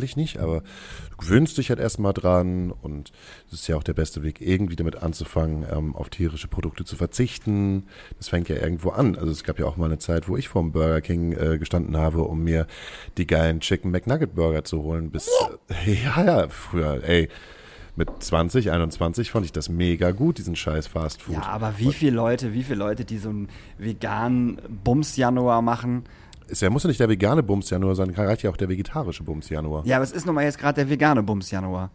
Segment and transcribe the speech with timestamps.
[0.00, 0.62] körperlich nicht, aber
[1.10, 3.12] du gewöhnst dich halt erstmal dran und
[3.46, 6.96] es ist ja auch der beste Weg, irgendwie damit anzufangen, ähm, auf tierische Produkte zu
[6.96, 7.84] verzichten.
[8.16, 9.16] Das fängt ja irgendwo an.
[9.16, 11.96] Also es gab ja auch mal eine Zeit, wo ich vorm Burger King äh, gestanden
[11.96, 12.66] habe, um mir
[13.18, 15.10] die geilen Chicken McNugget Burger zu holen.
[15.10, 15.28] Bis
[15.68, 17.28] äh, ja, ja, früher, ey
[17.96, 21.34] mit 20, 21 fand ich das mega gut, diesen scheiß Fast Food.
[21.34, 23.48] Ja, aber wie viele Leute, wie viele Leute, die so einen
[23.78, 26.04] veganen Bums-Januar machen,
[26.50, 29.84] ist ja, muss ja nicht der vegane Bums-Januar sein, reicht ja auch der vegetarische Bums-Januar.
[29.86, 31.90] Ja, aber es ist nun mal jetzt gerade der vegane Bums-Januar.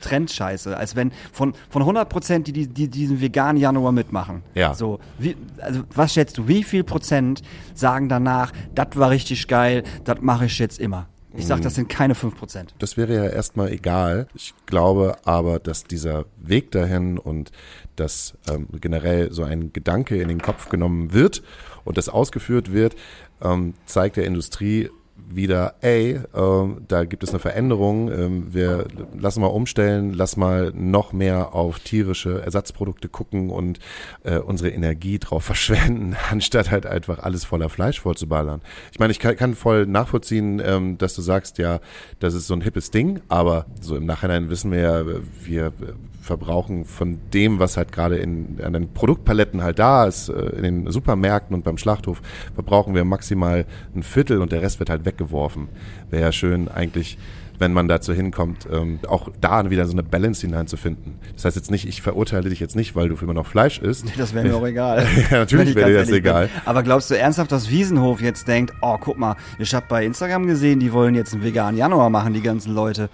[0.00, 4.42] Trendscheiße, als wenn von, von 100 Prozent, die, die, die diesen veganen Januar mitmachen.
[4.54, 4.74] Ja.
[4.74, 7.42] So, wie, also was schätzt du, wie viel Prozent
[7.74, 11.06] sagen danach, das war richtig geil, das mache ich jetzt immer?
[11.32, 12.74] Ich sag, das sind keine 5 Prozent.
[12.80, 14.26] Das wäre ja erstmal egal.
[14.34, 17.52] Ich glaube aber, dass dieser Weg dahin und
[17.94, 21.42] dass ähm, generell so ein Gedanke in den Kopf genommen wird
[21.84, 22.96] und das ausgeführt wird,
[23.42, 24.90] ähm, zeigt der Industrie
[25.34, 30.72] wieder, ey, äh, da gibt es eine Veränderung, ähm, wir lassen mal umstellen, lass mal
[30.74, 33.78] noch mehr auf tierische Ersatzprodukte gucken und
[34.24, 38.60] äh, unsere Energie drauf verschwenden, anstatt halt einfach alles voller Fleisch vollzuballern.
[38.92, 41.80] Ich meine, ich kann, kann voll nachvollziehen, ähm, dass du sagst, ja,
[42.18, 45.04] das ist so ein hippes Ding, aber so im Nachhinein wissen wir ja,
[45.44, 45.72] wir
[46.20, 50.62] verbrauchen von dem, was halt gerade in an den Produktpaletten halt da ist, äh, in
[50.62, 52.20] den Supermärkten und beim Schlachthof,
[52.54, 55.68] verbrauchen wir maximal ein Viertel und der Rest wird halt weggeworfen.
[56.10, 57.18] Wäre ja schön eigentlich,
[57.58, 61.16] wenn man dazu hinkommt, ähm, auch da wieder so eine Balance hineinzufinden.
[61.34, 64.06] Das heißt jetzt nicht, ich verurteile dich jetzt nicht, weil du immer noch Fleisch isst.
[64.06, 65.06] Nee, das wäre mir auch egal.
[65.30, 66.46] ja, natürlich wäre dir das egal.
[66.46, 66.62] Bin.
[66.64, 70.46] Aber glaubst du ernsthaft, dass Wiesenhof jetzt denkt, oh, guck mal, ich habe bei Instagram
[70.46, 73.10] gesehen, die wollen jetzt einen veganen Januar machen, die ganzen Leute.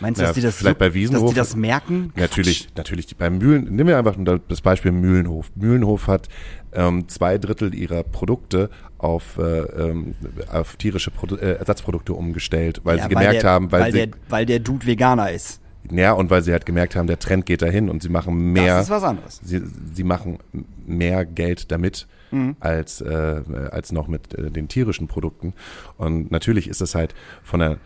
[0.00, 2.12] Meinst du, ja, dass die das vielleicht bei Wiesenhof, dass die das merken?
[2.16, 2.76] Natürlich, Quatsch.
[2.76, 3.16] natürlich.
[3.16, 4.16] Beim Mühlen, nehmen wir einfach
[4.48, 5.50] das Beispiel Mühlenhof.
[5.54, 6.28] Mühlenhof hat
[6.72, 10.14] ähm, zwei Drittel ihrer Produkte auf, äh, ähm,
[10.50, 13.92] auf tierische Produ äh, Ersatzprodukte umgestellt, weil ja, sie gemerkt weil der, haben, weil, weil
[13.92, 15.60] sie, der, weil der Dude Veganer ist.
[15.90, 18.76] Ja, und weil sie halt gemerkt haben, der Trend geht dahin und sie machen mehr.
[18.76, 19.40] Das ist was anderes.
[19.42, 19.62] Sie,
[19.94, 20.38] sie machen
[20.86, 22.06] mehr Geld damit.
[22.32, 22.54] Mhm.
[22.60, 23.40] als äh,
[23.72, 25.52] als noch mit äh, den tierischen Produkten
[25.98, 27.12] und natürlich ist es halt
[27.42, 27.78] von der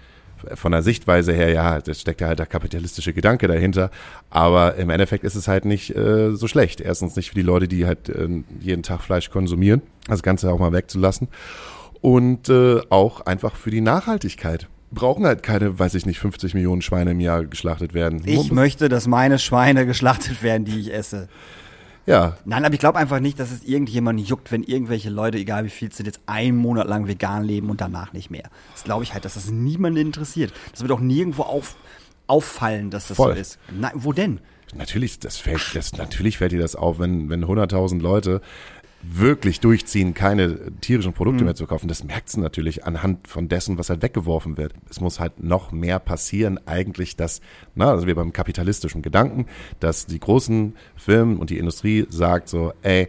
[0.54, 3.90] von der Sichtweise her, ja, das steckt ja halt der kapitalistische Gedanke dahinter.
[4.30, 6.80] Aber im Endeffekt ist es halt nicht äh, so schlecht.
[6.80, 8.28] Erstens nicht für die Leute, die halt äh,
[8.60, 11.28] jeden Tag Fleisch konsumieren, das Ganze auch mal wegzulassen.
[12.00, 16.80] Und äh, auch einfach für die Nachhaltigkeit brauchen halt keine, weiß ich nicht, 50 Millionen
[16.80, 18.22] Schweine im Jahr geschlachtet werden.
[18.24, 21.28] Ich möchte, dass meine Schweine geschlachtet werden, die ich esse.
[22.06, 22.36] Ja.
[22.44, 25.70] Nein, aber ich glaube einfach nicht, dass es irgendjemanden juckt, wenn irgendwelche Leute, egal wie
[25.70, 28.50] viel sind, jetzt einen Monat lang vegan leben und danach nicht mehr.
[28.72, 30.52] Das glaube ich halt, dass das niemanden interessiert.
[30.72, 31.76] Das wird auch nirgendwo auf,
[32.26, 33.34] auffallen, dass das Voll.
[33.34, 33.58] so ist.
[33.72, 34.40] Nein, wo denn?
[34.74, 38.40] Natürlich, das fällt, das, natürlich fällt dir das auf, wenn, wenn 100.000 Leute
[39.06, 41.46] wirklich durchziehen, keine tierischen Produkte mhm.
[41.46, 44.74] mehr zu kaufen, das merkt sie natürlich anhand von dessen, was halt weggeworfen wird.
[44.88, 47.40] Es muss halt noch mehr passieren, eigentlich, dass,
[47.74, 49.46] na, also wir beim kapitalistischen Gedanken,
[49.80, 53.08] dass die großen Firmen und die Industrie sagt so, ey,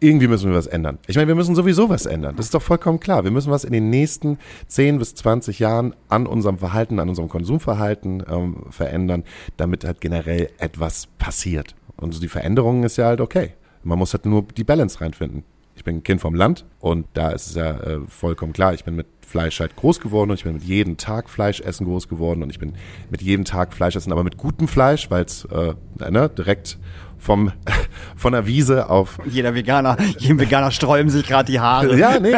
[0.00, 0.98] irgendwie müssen wir was ändern.
[1.06, 2.34] Ich meine, wir müssen sowieso was ändern.
[2.36, 3.22] Das ist doch vollkommen klar.
[3.22, 7.28] Wir müssen was in den nächsten 10 bis 20 Jahren an unserem Verhalten, an unserem
[7.28, 9.24] Konsumverhalten ähm, verändern,
[9.58, 11.74] damit halt generell etwas passiert.
[11.96, 13.52] Und die Veränderung ist ja halt okay.
[13.82, 15.44] Man muss halt nur die Balance reinfinden.
[15.74, 18.84] Ich bin ein Kind vom Land und da ist es ja äh, vollkommen klar, ich
[18.84, 22.08] bin mit Fleisch halt groß geworden und ich bin mit jedem Tag Fleisch essen groß
[22.08, 22.74] geworden und ich bin
[23.10, 25.74] mit jedem Tag Fleisch essen, aber mit gutem Fleisch, weil es äh,
[26.10, 26.78] ne, direkt
[27.16, 27.52] vom
[28.16, 29.18] von der Wiese auf.
[29.24, 31.96] Jeder Veganer, jedem Veganer sträuben sich gerade die Haare.
[31.96, 32.36] Ja, nee.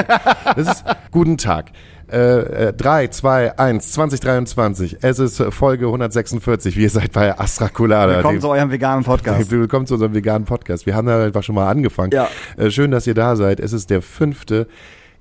[0.55, 1.73] Das ist guten Tag.
[2.13, 4.99] Äh, 3, 2, 1, 2023.
[5.01, 6.77] Es ist Folge 146.
[6.77, 8.17] Wir seid bei Astra Colada.
[8.17, 9.51] Willkommen zu eurem veganen Podcast.
[9.51, 10.85] Willkommen zu unserem veganen Podcast.
[10.85, 12.13] Wir haben da einfach schon mal angefangen.
[12.13, 12.29] Ja.
[12.59, 13.61] Äh, schön, dass ihr da seid.
[13.61, 14.67] Es ist der fünfte,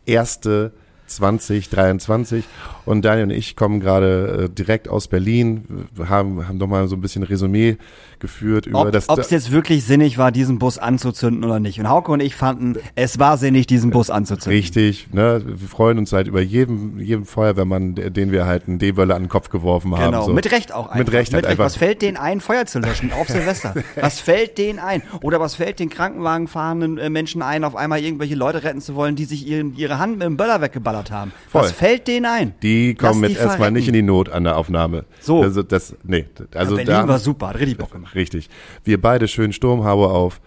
[0.05, 0.73] erste
[1.15, 2.43] 2023
[2.85, 6.87] und Daniel und ich kommen gerade äh, direkt aus Berlin, wir haben, haben doch mal
[6.87, 7.77] so ein bisschen Resümee
[8.21, 9.09] geführt über ob, das.
[9.09, 11.79] Ob es jetzt wirklich sinnig war, diesen Bus anzuzünden oder nicht.
[11.79, 14.57] Und Hauke und ich fanden, es war sinnig, diesen Bus anzuzünden.
[14.57, 15.41] Richtig, ne?
[15.45, 19.29] Wir freuen uns halt über jeden, jeden Feuerwehrmann, den wir halt einen D-Wölle an den
[19.29, 20.11] Kopf geworfen haben.
[20.11, 20.33] Genau, so.
[20.33, 20.97] mit Recht auch einfach.
[20.99, 21.65] Mit Recht, mit halt einfach.
[21.65, 23.73] Was fällt denen ein, Feuer zu löschen auf Silvester?
[23.99, 25.01] was fällt denen ein?
[25.21, 28.95] Oder was fällt den Krankenwagen fahrenden äh, Menschen ein, auf einmal irgendwelche Leute retten zu
[28.95, 31.31] wollen, die sich ihren, ihre Hand mit dem Böller weggeballert haben?
[31.49, 31.61] Voll.
[31.61, 32.53] Was fällt denen ein?
[32.61, 35.05] Die kommen jetzt erstmal nicht in die Not an der Aufnahme.
[35.19, 35.41] So.
[35.41, 36.25] Also das, nee.
[36.53, 38.13] Also ja, Berlin da, war super, hat richtig Bock gemacht.
[38.13, 38.49] Richtig.
[38.83, 40.41] Wir beide schön Sturmhaube auf.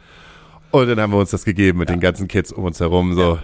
[0.71, 1.97] Und dann haben wir uns das gegeben mit ja.
[1.97, 3.15] den ganzen Kids um uns herum.
[3.15, 3.39] So.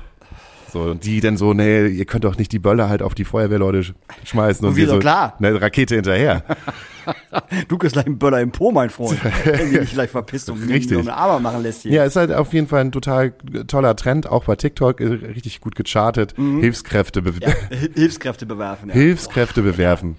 [0.72, 3.24] So, und die dann so, nee, ihr könnt doch nicht die Böller halt auf die
[3.24, 3.94] Feuerwehrleute sch-
[4.24, 4.64] schmeißen.
[4.64, 5.34] Und, Und wir so, klar.
[5.38, 6.44] Eine Rakete hinterher.
[7.66, 9.18] Du kriegst gleich einen Böller im Po, mein Freund.
[9.44, 10.92] Wenn du dich gleich verpisst und Richtig.
[10.92, 11.92] nur eine Arme machen lässt hier.
[11.92, 13.32] Ja, ist halt auf jeden Fall ein total
[13.66, 16.34] toller Trend, auch bei TikTok, äh, richtig gut gechartet.
[16.36, 17.38] Hilfskräfte, be Mhm.
[17.40, 18.90] Ja, Hil- Hilfskräfte bewerfen.
[18.90, 18.94] Ja.
[18.94, 20.16] Hilfskräfte bewerfen.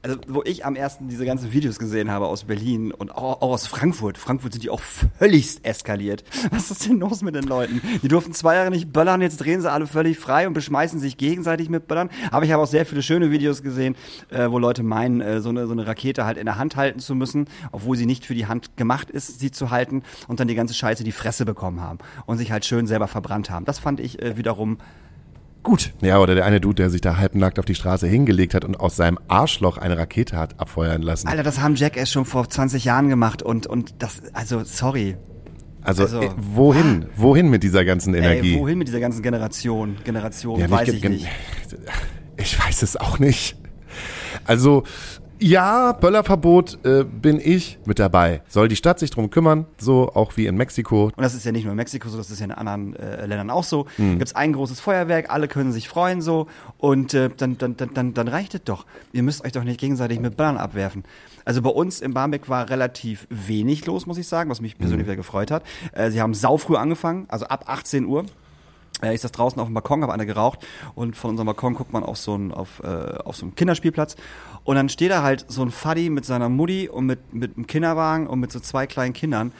[0.00, 3.50] Also, wo ich am ersten diese ganzen Videos gesehen habe aus Berlin und auch, auch
[3.50, 4.16] aus Frankfurt.
[4.16, 6.22] Frankfurt sind die auch völligst eskaliert.
[6.52, 7.82] Was ist denn los mit den Leuten?
[8.00, 11.16] Die durften zwei Jahre nicht böllern, jetzt drehen sie alle völlig frei und beschmeißen sich
[11.16, 12.10] gegenseitig mit Böllern.
[12.30, 13.96] Aber ich habe auch sehr viele schöne Videos gesehen,
[14.30, 17.00] äh, wo Leute meinen, äh, so, eine, so eine Rakete halt in der Hand halten
[17.00, 20.46] zu müssen, obwohl sie nicht für die Hand gemacht ist, sie zu halten und dann
[20.46, 23.64] die ganze Scheiße die Fresse bekommen haben und sich halt schön selber verbrannt haben.
[23.64, 24.78] Das fand ich äh, wiederum
[25.68, 25.92] gut.
[26.00, 28.80] Ja, oder der eine Dude, der sich da halbnackt auf die Straße hingelegt hat und
[28.80, 31.28] aus seinem Arschloch eine Rakete hat abfeuern lassen.
[31.28, 35.16] Alter, das haben Jackass schon vor 20 Jahren gemacht und, und das, also, sorry.
[35.82, 37.06] Also, also- äh, wohin?
[37.16, 38.54] Wohin mit dieser ganzen Energie?
[38.54, 39.96] Ey, wohin mit dieser ganzen Generation?
[40.04, 41.28] Generation, Ja, weiß ich gen- nicht.
[42.36, 43.56] Ich weiß es auch nicht.
[44.44, 44.84] Also,
[45.40, 48.42] ja, Böllerverbot äh, bin ich mit dabei.
[48.48, 51.04] Soll die Stadt sich drum kümmern, so auch wie in Mexiko.
[51.06, 53.26] Und das ist ja nicht nur in Mexiko so, das ist ja in anderen äh,
[53.26, 53.86] Ländern auch so.
[53.96, 54.18] Hm.
[54.18, 56.46] Gibt's ein großes Feuerwerk, alle können sich freuen so
[56.78, 58.86] und äh, dann, dann, dann, dann, dann reicht es doch.
[59.12, 61.04] Ihr müsst euch doch nicht gegenseitig mit Böllern abwerfen.
[61.44, 65.06] Also bei uns in Barmbek war relativ wenig los, muss ich sagen, was mich persönlich
[65.06, 65.12] Hm.
[65.12, 65.62] wieder gefreut hat.
[65.92, 68.24] Äh, sie haben saufrüh angefangen, also ab 18 Uhr.
[69.02, 71.92] Äh, ist das draußen auf dem Balkon, habe einer geraucht und von unserem Balkon guckt
[71.92, 72.86] man auf so einen, auf, äh,
[73.24, 74.16] auf so einen Kinderspielplatz
[74.64, 77.66] und dann steht da halt so ein Faddy mit seiner Mutti und mit, mit einem
[77.66, 79.52] Kinderwagen und mit so zwei kleinen Kindern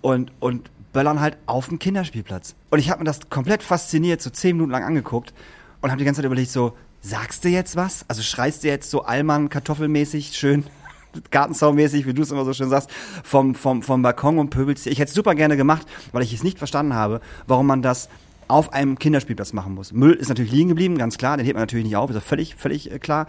[0.00, 2.54] und, und böllern halt auf dem Kinderspielplatz.
[2.70, 5.32] Und ich habe mir das komplett fasziniert, so zehn Minuten lang angeguckt
[5.80, 8.04] und habe die ganze Zeit überlegt so, sagst du jetzt was?
[8.08, 10.64] Also schreist du jetzt so Allmann kartoffelmäßig schön
[11.30, 12.90] Gartenzaunmäßig, wie du es immer so schön sagst,
[13.24, 14.86] vom, vom, vom Balkon und pöbelst.
[14.86, 18.08] Ich hätte es super gerne gemacht, weil ich es nicht verstanden habe, warum man das
[18.52, 19.92] auf einem Kinderspielplatz machen muss.
[19.92, 22.20] Müll ist natürlich liegen geblieben, ganz klar, den hebt man natürlich nicht auf, ist ja
[22.20, 23.26] völlig, völlig äh, klar.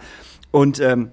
[0.50, 1.12] Und ähm,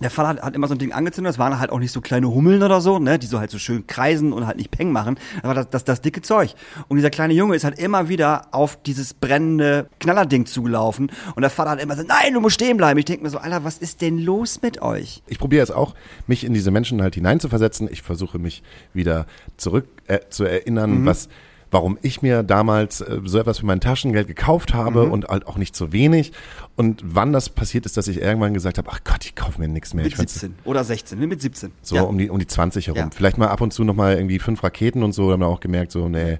[0.00, 2.00] der Vater hat, hat immer so ein Ding angezündet, das waren halt auch nicht so
[2.00, 4.92] kleine Hummeln oder so, ne, die so halt so schön kreisen und halt nicht Peng
[4.92, 6.54] machen, aber das, das, das dicke Zeug.
[6.88, 11.50] Und dieser kleine Junge ist halt immer wieder auf dieses brennende Knallerding zugelaufen und der
[11.50, 12.98] Vater hat immer so, nein, du musst stehen bleiben.
[12.98, 15.22] Ich denke mir so, Alter, was ist denn los mit euch?
[15.26, 15.94] Ich probiere jetzt auch,
[16.26, 17.86] mich in diese Menschen halt hineinzuversetzen.
[17.92, 18.62] Ich versuche mich
[18.94, 19.26] wieder
[19.58, 21.28] zurück äh, zu erinnern, was,
[21.70, 25.56] warum ich mir damals äh, so etwas für mein Taschengeld gekauft habe und halt auch
[25.56, 26.32] nicht so wenig.
[26.76, 29.68] Und wann das passiert ist, dass ich irgendwann gesagt habe, ach Gott, ich kaufe mir
[29.68, 30.04] nichts mehr.
[30.04, 31.72] Mit ich find's 17 oder 16, ne, mit 17.
[31.82, 32.02] so ja.
[32.02, 32.98] um die um die 20 herum.
[32.98, 33.10] Ja.
[33.12, 35.60] Vielleicht mal ab und zu noch mal irgendwie fünf Raketen und so, haben wir auch
[35.60, 36.38] gemerkt so, nee.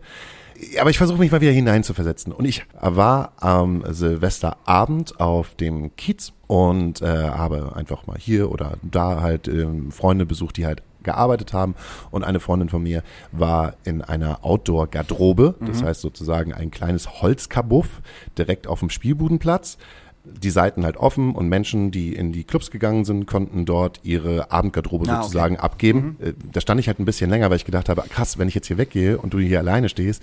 [0.78, 2.32] Aber ich versuche mich mal wieder hineinzuversetzen.
[2.32, 8.74] Und ich war am Silvesterabend auf dem Kiez und äh, habe einfach mal hier oder
[8.82, 11.74] da halt ähm, Freunde besucht, die halt gearbeitet haben.
[12.10, 13.02] Und eine Freundin von mir
[13.32, 18.00] war in einer Outdoor-Garderobe, das heißt sozusagen ein kleines Holzkabuff
[18.38, 19.78] direkt auf dem Spielbudenplatz
[20.22, 24.52] die Seiten halt offen und Menschen, die in die Clubs gegangen sind, konnten dort ihre
[24.52, 25.22] Abendgarderobe Ah, okay.
[25.22, 26.18] sozusagen abgeben.
[26.20, 28.54] Äh, Da stand ich halt ein bisschen länger, weil ich gedacht habe, krass, wenn ich
[28.54, 30.22] jetzt hier weggehe und du hier alleine stehst,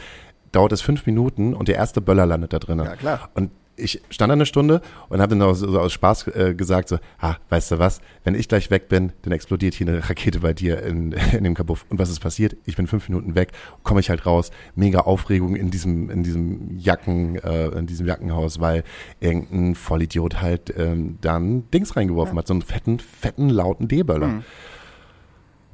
[0.52, 2.86] dauert es fünf Minuten und der erste Böller landet da drinnen.
[2.86, 3.30] Ja, klar.
[3.34, 6.54] Und ich stand da eine Stunde und habe dann auch so, so aus Spaß äh,
[6.56, 10.10] gesagt, so, ah, weißt du was, wenn ich gleich weg bin, dann explodiert hier eine
[10.10, 11.86] Rakete bei dir in, in dem Kabuff.
[11.90, 12.58] Und was ist passiert?
[12.66, 13.52] Ich bin fünf Minuten weg,
[13.84, 18.60] komme ich halt raus, mega Aufregung in diesem, in diesem Jacken, äh, in diesem Jackenhaus,
[18.60, 18.84] weil
[19.20, 24.28] irgendein Vollidiot halt ähm, dann Dings reingeworfen hat, so einen fetten, fetten, lauten D-Böller.
[24.28, 24.44] Mhm.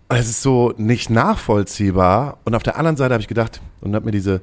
[0.09, 2.37] Und es ist so nicht nachvollziehbar.
[2.43, 4.41] Und auf der anderen Seite habe ich gedacht und habe mir diese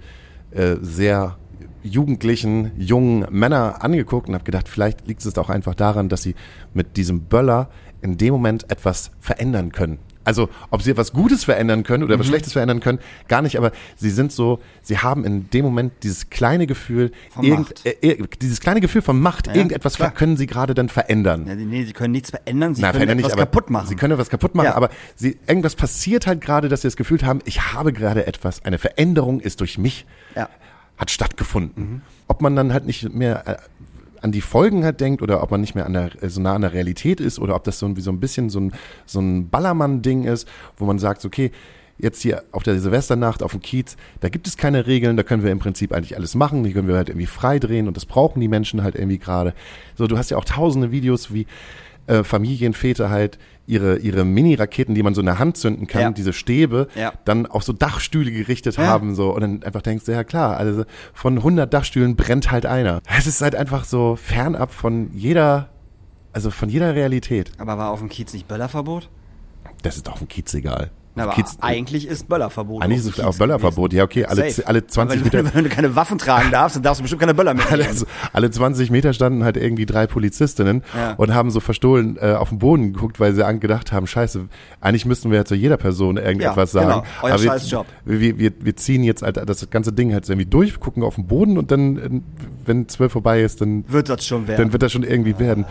[0.50, 1.36] äh, sehr
[1.82, 6.34] jugendlichen, jungen Männer angeguckt und habe gedacht, vielleicht liegt es auch einfach daran, dass sie
[6.74, 7.68] mit diesem Böller
[8.02, 9.98] in dem Moment etwas verändern können.
[10.22, 12.30] Also, ob sie etwas Gutes verändern können oder etwas Mhm.
[12.32, 16.28] Schlechtes verändern können, gar nicht, aber sie sind so, sie haben in dem Moment dieses
[16.28, 20.10] kleine Gefühl, Von irgend, äh, dieses kleine Gefühl von Macht, Ja, irgendetwas klar.
[20.12, 21.46] können sie gerade dann verändern.
[21.46, 23.88] Ja, nee, sie können nichts verändern, sie Na, können etwas nicht, kaputt machen.
[23.88, 24.74] Sie können etwas kaputt machen, Ja.
[24.74, 28.62] aber sie, irgendwas passiert halt gerade, dass sie das Gefühl haben, ich habe gerade etwas,
[28.64, 30.06] eine Veränderung ist durch mich,
[30.36, 30.48] Ja.
[31.00, 32.02] Hat stattgefunden.
[32.28, 33.56] Ob man dann halt nicht mehr äh,
[34.20, 36.54] an die Folgen halt denkt oder ob man nicht mehr an der, äh, so nah
[36.54, 38.72] an der Realität ist oder ob das so, wie so ein bisschen so ein,
[39.06, 41.50] so ein Ballermann-Ding ist, wo man sagt, okay,
[41.98, 45.42] jetzt hier auf der Silvesternacht auf dem Kiez, da gibt es keine Regeln, da können
[45.42, 48.06] wir im Prinzip eigentlich alles machen, die können wir halt irgendwie frei drehen und das
[48.06, 49.54] brauchen die Menschen halt irgendwie gerade.
[49.96, 51.46] So, du hast ja auch tausende Videos, wie
[52.06, 53.38] äh, Familienväter halt
[53.70, 56.10] ihre, ihre Mini-Raketen, die man so in der Hand zünden kann, Ja.
[56.10, 57.12] diese Stäbe, Ja.
[57.24, 58.86] dann auf so Dachstühle gerichtet Ja.
[58.86, 60.84] haben so und dann einfach denkst du, ja klar, also
[61.14, 63.00] von 100 Dachstühlen brennt halt einer.
[63.16, 65.68] Es ist halt einfach so fernab von jeder,
[66.32, 67.52] also von jeder Realität.
[67.58, 69.08] Aber war auf dem Kiez nicht Böllerverbot?
[69.82, 70.90] Das ist auf dem Kiez egal.
[71.20, 72.82] Na, aber Kiez- eigentlich ist Böllerverbot.
[72.82, 73.92] Eigentlich ist es auch Böllerverbot.
[73.92, 74.66] Ja, okay, alle, Safe.
[74.66, 75.54] alle 20 wenn, Meter.
[75.54, 78.04] Wenn du keine Waffen tragen darfst, dann darfst du bestimmt keine Böller mehr Alle, nehmen.
[78.32, 81.12] alle 20 Meter standen halt irgendwie drei Polizistinnen Ja.
[81.14, 84.46] und haben so verstohlen äh, auf den Boden geguckt, weil sie an- gedacht haben, scheiße,
[84.80, 86.88] eigentlich müssten wir ja zu jeder Person irgendetwas Ja, sagen.
[86.88, 87.04] genau.
[87.22, 87.86] Euer Aber wir, Scheißjob.
[88.04, 91.26] Wir, wir, wir ziehen jetzt halt das ganze Ding halt irgendwie durch, gucken auf den
[91.26, 92.10] Boden und dann, äh,
[92.66, 94.62] wenn zwölf vorbei ist, dann Wird das schon werden.
[94.62, 95.64] dann wird das schon irgendwie werden.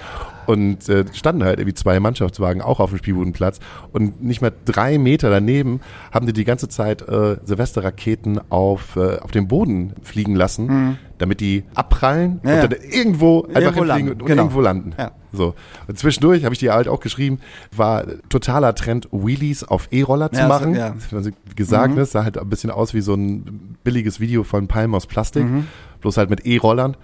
[0.48, 3.60] Und äh, standen halt irgendwie zwei Mannschaftswagen auch auf dem Spielbodenplatz
[3.92, 5.80] und nicht mal drei Meter daneben
[6.12, 11.40] haben die die ganze Zeit äh, Silvesterraketen auf, äh, auf den Boden fliegen lassen, damit
[11.40, 12.50] die abprallen Mhm.
[12.50, 12.64] Ja, ja.
[12.64, 14.42] und dann irgendwo einfach Irgendwo hinfliegen landen, und genau.
[14.44, 14.94] irgendwo landen.
[14.98, 15.12] Ja.
[15.32, 15.54] So.
[15.88, 17.40] Und zwischendurch habe ich dir halt auch geschrieben,
[17.76, 20.74] war totaler Trend, Wheelies auf E-Roller zu Ja, so- machen.
[20.76, 20.96] ja.
[21.12, 24.68] Also gesagt, ne, es sah halt ein bisschen aus wie so ein billiges Video von
[24.68, 25.68] Palm aus Plastik, Mhm.
[26.02, 26.98] bloß halt mit E-Rollern.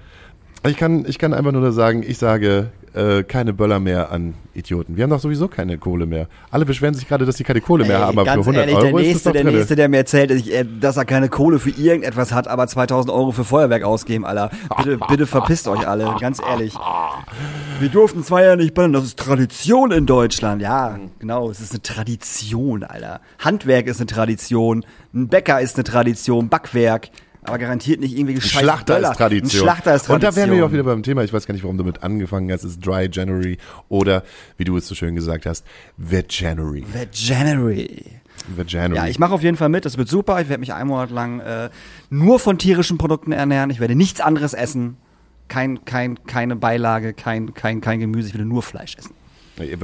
[0.68, 4.96] Ich kann, ich kann einfach nur sagen, ich sage äh, keine Böller mehr an Idioten.
[4.96, 6.28] Wir haben doch sowieso keine Kohle mehr.
[6.50, 8.62] Alle beschweren sich gerade, dass sie keine Kohle mehr Ey, haben, aber für ganz 100
[8.62, 11.06] ehrlich, Euro der ist das nächste, doch der nächste, der mir erzählt, äh, dass er
[11.06, 14.50] keine Kohle für irgendetwas hat, aber 2000 Euro für Feuerwerk ausgeben, Alter.
[14.78, 16.74] Bitte, bitte verpisst euch alle, ganz ehrlich.
[17.80, 20.62] Wir durften zwei Jahre nicht ballern, das ist Tradition in Deutschland.
[20.62, 23.20] Ja, genau, es ist eine Tradition, Alter.
[23.40, 27.10] Handwerk ist eine Tradition, ein Bäcker ist eine Tradition, Backwerk.
[27.46, 29.12] Aber garantiert nicht irgendwie Ein scheiß Schlachter Böller.
[29.12, 29.62] ist Tradition.
[29.62, 30.16] Ein Schlachter ist Tradition.
[30.16, 31.24] Und da wären wir auch wieder beim Thema.
[31.24, 32.64] Ich weiß gar nicht, warum du mit angefangen hast.
[32.64, 33.58] Es ist Dry January
[33.90, 34.24] oder,
[34.58, 35.66] wie du es so schön gesagt hast.
[37.14, 38.04] January.
[38.48, 39.06] Wet January.
[39.06, 39.86] Ja, ich mache auf jeden Fall mit.
[39.86, 40.42] Das wird super.
[40.42, 41.70] Ich werde mich einen Monat lang äh,
[42.10, 43.70] nur von tierischen Produkten ernähren.
[43.70, 44.98] Ich werde nichts anderes essen.
[45.48, 48.30] Kein, kein, keine Beilage, kein, kein, kein Gemüse.
[48.30, 49.14] Ich werde nur Fleisch essen.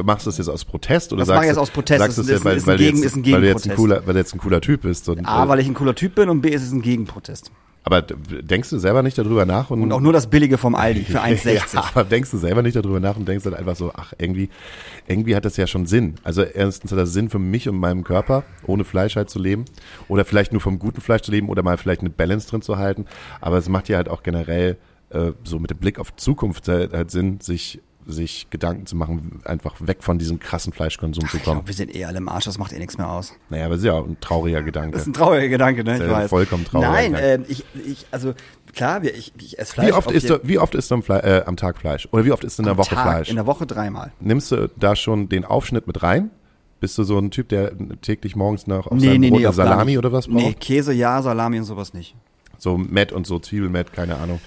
[0.04, 2.00] Machst du das jetzt aus Protest oder Das sagst ich jetzt du- aus Protest.
[2.00, 3.48] Sagst Das du ja, weil, ist ein weil, du Gegen- jetzt, ist ein weil du
[3.48, 3.76] jetzt ein Gegenprotest.
[3.78, 5.10] cooler, weil du jetzt ein cooler Typ bist.
[5.10, 7.52] Und, A, weil ich ein cooler Typ bin und B, ist es ein Gegenprotest.
[7.84, 11.04] aber denkst du selber nicht darüber nach und, Und auch nur das Billige vom Aldi
[11.06, 11.74] für 1,60.
[11.74, 14.50] Ja, aber denkst du selber nicht darüber nach und denkst dann einfach so, ach, irgendwie,
[15.08, 16.16] irgendwie hat das ja schon Sinn.
[16.24, 19.66] Also erstens hat das Sinn für mich und meinem Körper, ohne Fleisch halt zu leben.
[20.10, 22.78] Oder vielleicht nur vom guten Fleisch zu leben oder mal vielleicht eine Balance drin zu
[22.78, 23.06] halten.
[23.40, 24.78] Aber es macht ja halt auch generell
[25.10, 29.42] äh, so mit dem Blick auf Zukunft halt, halt Sinn, sich sich Gedanken zu machen,
[29.46, 31.58] einfach weg von diesem krassen Fleischkonsum zu Ich kommen.
[31.60, 33.34] glaub, wir sind eh alle im Arsch, das macht eh nichts mehr aus.
[33.50, 34.92] Naja, aber es ist ja auch ein trauriger Gedanke.
[34.94, 35.96] Das ist ein trauriger Gedanke, ne?
[35.96, 36.30] Ich ja weiß.
[36.30, 37.44] vollkommen trauriger Nein, Gedanke.
[37.48, 38.34] äh, ich, ich, also
[38.74, 39.88] klar, ich, ich esse Fleisch.
[39.88, 42.08] Wie oft, isst du, wie oft isst du am, äh, am Tag Fleisch?
[42.12, 43.30] Oder wie oft isst du in der am Woche Tag, Fleisch?
[43.30, 44.12] In der Woche dreimal.
[44.20, 46.32] Nimmst du da schon den Aufschnitt mit rein?
[46.80, 49.68] Bist du so ein Typ, der täglich morgens noch auf seinem Brot eine auf gar
[49.68, 50.44] Salami oder was braucht?
[50.44, 52.16] Nee, Käse ja, Salami und sowas nicht.
[52.58, 54.40] So Met und so Zwiebelmet, keine Ahnung.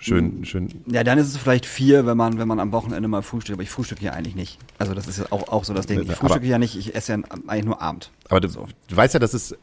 [0.00, 0.68] Schön, schön.
[0.86, 3.64] Ja, dann ist es vielleicht vier, wenn man, wenn man am Wochenende mal frühstückt, aber
[3.64, 4.58] ich frühstücke ja eigentlich nicht.
[4.78, 6.00] Also das ist ja auch, auch so das Ding.
[6.00, 8.10] Ich Aber- frühstücke ja nicht, ich esse ja eigentlich nur Abend.
[8.28, 9.56] Aber du, du weißt ja, das ist,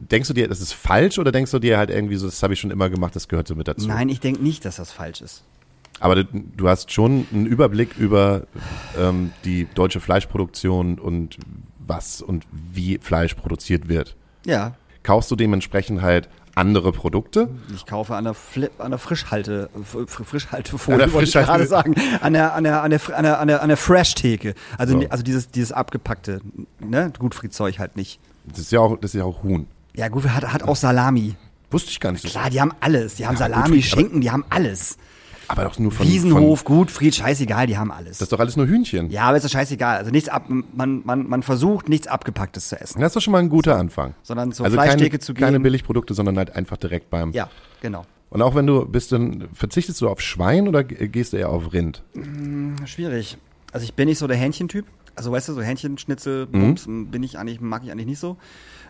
[0.00, 2.54] denkst du dir, das ist falsch oder denkst du dir halt irgendwie so, das habe
[2.54, 3.86] ich schon immer gemacht, das gehört so mit dazu?
[3.86, 5.42] Nein, ich denke nicht, dass das falsch ist.
[6.00, 8.46] Aber du, du hast schon einen Überblick über
[8.98, 11.36] ähm, die deutsche Fleischproduktion und
[11.86, 14.16] was und wie Fleisch produziert wird.
[14.46, 17.48] Ja, Kaufst du dementsprechend halt andere Produkte?
[17.74, 19.70] ich kaufe an der, Flip, an der Frischhalte,
[20.06, 23.38] Frischhaltefolie, An der wollte ich gerade sagen, an der, an der, an der, an der,
[23.40, 24.54] an der, an der Fresh-Theke.
[24.78, 25.08] Also, So.
[25.08, 26.40] also dieses, dieses abgepackte,
[26.80, 28.18] ne, Gutfriedzeug halt nicht.
[28.46, 29.66] Das ist ja auch, das ist ja auch Huhn.
[29.94, 31.34] Ja gut, hat, hat auch Salami.
[31.70, 32.28] Wusste ich gar nicht so.
[32.28, 33.16] Klar, die haben alles.
[33.16, 34.98] Die haben Ja, Salami, Schinken, die haben alles.
[35.48, 38.18] Aber doch nur von Wiesenhof, Von, Gutfried, scheißegal, die haben alles.
[38.18, 39.10] das ist doch alles nur Hühnchen.
[39.10, 39.96] Ja, aber ist doch scheißegal.
[39.96, 43.00] Also nichts ab, man, man, man versucht nichts Abgepacktes zu essen.
[43.00, 44.14] Das ist doch schon mal ein guter Anfang.
[44.22, 45.62] Sondern zur also Fleischtheke keine, zu keine gehen.
[45.62, 47.32] Billigprodukte, sondern halt einfach direkt beim.
[47.32, 47.48] Ja,
[47.80, 48.02] genau.
[48.30, 51.72] Und auch wenn du bist dann, verzichtest du auf Schwein oder gehst du eher auf
[51.72, 52.02] Rind?
[52.84, 53.38] Schwierig.
[53.72, 54.84] Also ich bin nicht so der Hähnchentyp.
[55.14, 56.50] Also weißt du, so Hähnchenschnitzel, Mhm.
[56.52, 58.36] Bums, bin ich eigentlich, mag ich eigentlich nicht so.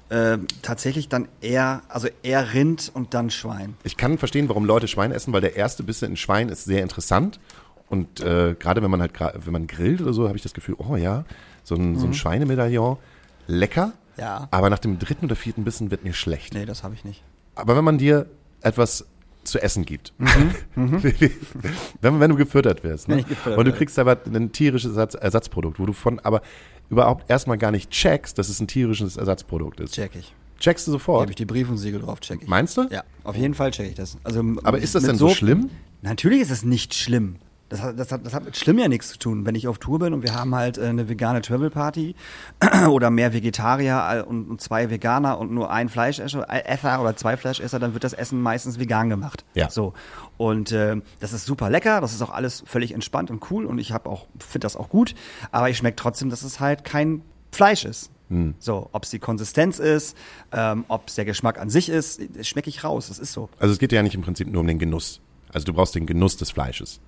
[0.08, 3.74] Ähm, tatsächlich dann eher, also eher Rind und dann Schwein.
[3.82, 6.82] Ich kann verstehen, warum Leute Schwein essen, weil der erste Bissen in Schwein ist sehr
[6.82, 7.40] interessant.
[7.88, 10.76] Und äh, gerade wenn man halt wenn man grillt oder so, habe ich das Gefühl,
[10.78, 11.24] oh ja,
[11.64, 12.98] so ein, so ein Schweinemedaillon,
[13.46, 13.86] lecker.
[13.86, 13.92] Mhm.
[14.18, 14.48] Ja.
[14.50, 16.54] Aber nach dem dritten oder vierten Bissen wird mir schlecht.
[16.54, 17.22] Nee, das habe ich nicht.
[17.54, 18.26] Aber wenn man dir
[18.62, 19.06] etwas
[19.44, 20.12] zu essen gibt,
[20.74, 23.16] wenn, wenn du gefüttert wirst, ne?
[23.16, 26.42] Mhm, gefüttert und du kriegst aber ein tierisches Ersatz, Ersatzprodukt, wo du von aber
[26.90, 29.94] überhaupt erstmal gar nicht checkst, dass es ein tierisches Ersatzprodukt ist.
[29.94, 30.34] Check ich.
[30.58, 31.20] Checkst du Da sofort?
[31.22, 32.48] habe ich die Brief und Siegel drauf, check ich.
[32.48, 32.86] Meinst du?
[32.90, 34.16] Ja, auf jeden Fall check ich das.
[34.24, 35.70] Also, Aber ist das denn so schlimm?
[36.02, 37.36] Natürlich ist es nicht schlimm.
[37.68, 39.44] Das hat, das, hat, das hat mit schlimm ja nichts zu tun.
[39.44, 42.14] Wenn ich auf Tour bin und wir haben halt äh, eine vegane Travel Party
[42.88, 47.80] oder mehr Vegetarier äh, und, zwei Veganer und nur ein Fleischesser äh, oder zwei Fleischesser,
[47.80, 49.44] dann wird das Essen meistens vegan gemacht.
[49.54, 49.68] Ja.
[49.68, 49.94] So.
[50.38, 53.78] Und äh, das ist super lecker, das ist auch alles völlig entspannt und cool und
[53.78, 55.14] ich habe auch finde das auch gut,
[55.50, 58.10] aber ich schmecke trotzdem, dass es halt kein Fleisch ist.
[58.28, 58.54] Hm.
[58.58, 60.16] So, ob es die Konsistenz ist,
[60.52, 63.08] ähm, ob es der Geschmack an sich ist, schmecke ich raus.
[63.08, 63.48] Das ist so.
[63.58, 65.20] Also es geht ja nicht im Prinzip nur um den Genuss.
[65.52, 67.00] Also du brauchst den Genuss des Fleisches.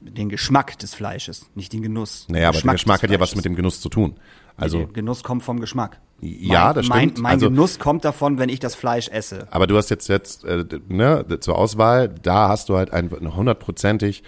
[0.00, 2.26] Den Geschmack des Fleisches, nicht den Genuss.
[2.28, 4.16] Naja, aber der Geschmack hat ja was mit dem Genuss zu tun.
[4.56, 6.00] Also Der Genuss kommt vom Geschmack.
[6.24, 7.18] Ja, mein, das mein, stimmt.
[7.18, 9.48] Mein Also- Genuss kommt davon, wenn ich das Fleisch esse.
[9.50, 14.22] Aber du hast jetzt jetzt äh, ne, zur Auswahl, da hast du halt einen hundertprozentig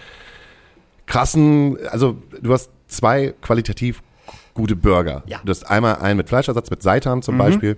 [1.07, 4.03] krassen, also du hast zwei qualitativ
[4.55, 5.23] gute Burger.
[5.27, 5.41] Ja.
[5.45, 7.77] Du hast einmal einen mit Fleischersatz, mit Seitan zum Beispiel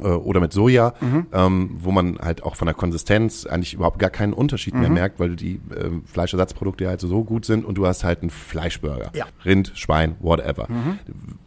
[0.00, 0.94] äh, oder mit Soja,
[1.32, 5.20] ähm, wo man halt auch von der Konsistenz eigentlich überhaupt gar keinen Unterschied mehr merkt,
[5.20, 9.10] weil die ähm, Fleischersatzprodukte halt so, so gut sind und du hast halt einen Fleischburger.
[9.14, 9.26] Ja.
[9.44, 10.68] Rind, Schwein, whatever.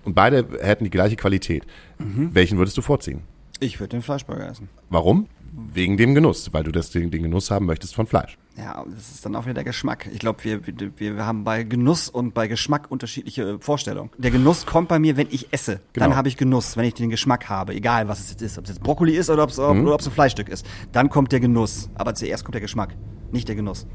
[0.04, 1.66] Und beide hätten die gleiche Qualität.
[1.98, 3.22] Welchen würdest du vorziehen?
[3.60, 4.70] Ich würde den Fleischburger essen.
[4.90, 5.28] Warum?
[5.74, 8.38] Wegen dem Genuss, weil du das, den, den Genuss haben möchtest von Fleisch.
[8.58, 10.08] Ja, das ist dann auch wieder der Geschmack.
[10.14, 14.12] Ich glaube, wir, wir, wir haben bei Genuss und bei Geschmack unterschiedliche äh, Vorstellungen.
[14.20, 15.80] Der Genuss kommt bei mir, wenn ich esse.
[15.94, 16.16] Dann Genau.
[16.16, 17.74] habe ich Genuss, wenn ich den Geschmack habe.
[17.74, 18.58] Egal, was es jetzt ist.
[18.60, 20.66] Ob es jetzt Brokkoli ist oder ob es oder ob es ein Fleischstück ist.
[20.92, 21.90] Dann kommt der Genuss.
[21.96, 22.96] Aber zuerst kommt der Geschmack,
[23.32, 23.88] nicht der Genuss.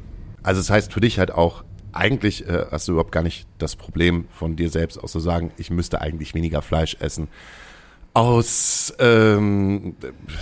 [0.43, 3.77] Also es heißt für dich halt auch, eigentlich äh, hast du überhaupt gar nicht das
[3.77, 7.29] Problem von dir selbst aus zu sagen, ich müsste eigentlich weniger Fleisch essen.
[8.15, 9.95] Aus ähm,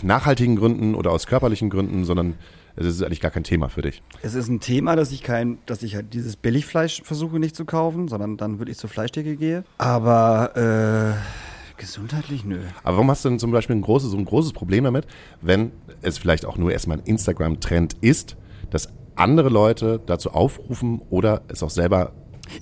[0.02, 2.34] nachhaltigen Gründen oder aus körperlichen Gründen, sondern
[2.76, 4.02] es ist eigentlich gar kein Thema für dich.
[4.22, 7.64] Es ist ein Thema, dass ich kein, dass ich halt dieses Billigfleisch versuche nicht zu
[7.64, 9.64] kaufen, sondern dann wirklich zur Fleischtheke gehe.
[9.78, 12.58] Aber äh, gesundheitlich nö.
[12.82, 15.06] Aber warum hast du denn zum Beispiel ein großes, so ein großes Problem damit,
[15.40, 15.72] wenn
[16.02, 18.36] es vielleicht auch nur erstmal ein Instagram-Trend ist,
[18.70, 22.12] dass andere Leute dazu aufrufen oder es auch selber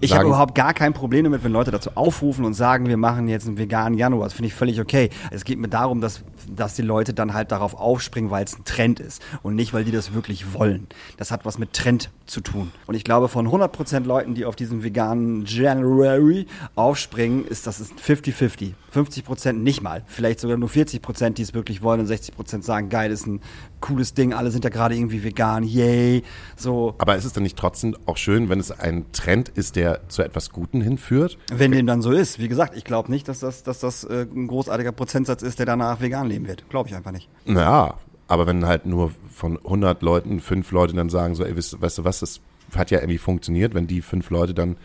[0.00, 3.28] Ich habe überhaupt gar kein Problem damit, wenn Leute dazu aufrufen und sagen, wir machen
[3.28, 4.24] jetzt einen veganen Januar.
[4.24, 5.10] Das finde ich völlig okay.
[5.30, 8.64] Es geht mir darum, dass, dass die Leute dann halt darauf aufspringen, weil es ein
[8.64, 10.86] Trend ist und nicht, weil die das wirklich wollen.
[11.16, 12.72] Das hat was mit Trend zu tun.
[12.86, 17.94] Und ich glaube, von 100% Leuten, die auf diesen veganen January aufspringen, ist das ist
[17.94, 18.72] 50-50.
[18.94, 20.02] 50% nicht mal.
[20.06, 23.40] Vielleicht sogar nur 40%, die es wirklich wollen und 60% sagen, geil, ist ein
[23.80, 24.32] cooles Ding.
[24.32, 25.62] Alle sind ja gerade irgendwie vegan.
[25.62, 26.22] Yay.
[26.56, 26.94] So.
[26.98, 30.22] Aber ist es dann nicht trotzdem auch schön, wenn es ein Trend ist, der zu
[30.22, 31.38] etwas Guten hinführt?
[31.52, 32.38] Wenn dem dann so ist.
[32.38, 35.66] Wie gesagt, ich glaube nicht, dass das, dass das äh, ein großartiger Prozentsatz ist, der
[35.66, 36.68] danach vegan leben wird.
[36.68, 37.28] Glaube ich einfach nicht.
[37.44, 37.94] Naja,
[38.28, 41.98] aber wenn halt nur von 100 Leuten fünf Leute dann sagen, so, ey, weißt, weißt
[41.98, 42.40] du was, das
[42.76, 44.76] hat ja irgendwie funktioniert, wenn die fünf Leute dann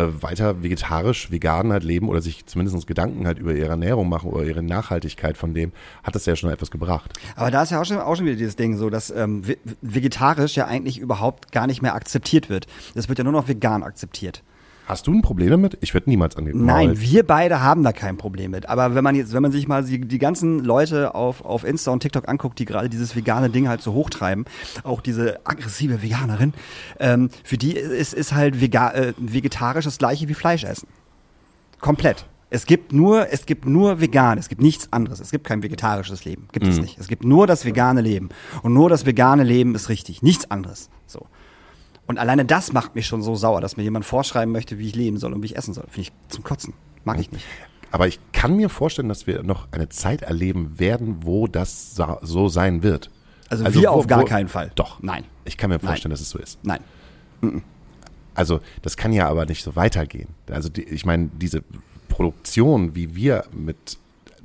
[0.00, 4.30] äh, weiter vegetarisch, vegan halt leben oder sich zumindest Gedanken halt über ihre Ernährung machen
[4.30, 7.12] oder ihre Nachhaltigkeit von dem, hat das ja schon etwas gebracht.
[7.36, 9.58] Aber da ist ja auch schon, auch schon wieder dieses Ding so, dass ähm, ve-
[9.82, 12.66] vegetarisch ja eigentlich überhaupt gar nicht mehr akzeptiert wird.
[12.94, 14.42] Es wird ja nur noch vegan akzeptiert.
[14.90, 15.78] Hast du ein Problem damit?
[15.82, 18.68] Ich würde niemals an den Nein, Maul- wir beide haben da kein Problem mit.
[18.68, 21.92] Aber wenn man jetzt, wenn man sich mal die, die ganzen Leute auf, auf Insta
[21.92, 24.46] und TikTok anguckt, die gerade dieses vegane Ding halt so hochtreiben,
[24.82, 26.54] auch diese aggressive Veganerin,
[26.98, 30.88] ähm, für die ist, ist halt vega, äh, vegetarisch das gleiche wie Fleisch essen.
[31.80, 32.26] Komplett.
[32.52, 35.20] Es gibt nur, es gibt nur vegan, es gibt nichts anderes.
[35.20, 36.48] Es gibt kein vegetarisches Leben.
[36.50, 36.98] Gibt es nicht.
[36.98, 38.30] Es gibt nur das vegane Leben.
[38.64, 40.20] Und nur das vegane Leben ist richtig.
[40.22, 40.90] Nichts anderes.
[41.06, 41.26] So.
[42.10, 44.96] Und alleine das macht mich schon so sauer, dass mir jemand vorschreiben möchte, wie ich
[44.96, 45.84] leben soll und wie ich essen soll.
[45.84, 46.74] Finde ich zum Kotzen.
[47.04, 47.44] Mag ich nicht.
[47.92, 52.48] Aber ich kann mir vorstellen, dass wir noch eine Zeit erleben werden, wo das so
[52.48, 53.10] sein wird.
[53.48, 54.72] Also, wir wo- auf gar wo- keinen Fall.
[54.74, 55.00] Doch.
[55.00, 55.22] Nein.
[55.44, 55.86] Ich kann mir Nein.
[55.86, 56.58] vorstellen, dass es so ist.
[56.64, 56.80] Nein.
[58.34, 60.30] Also das kann ja aber nicht so weitergehen.
[60.50, 61.62] Also die, ich meine, diese
[62.08, 63.98] Produktion, wie wir mit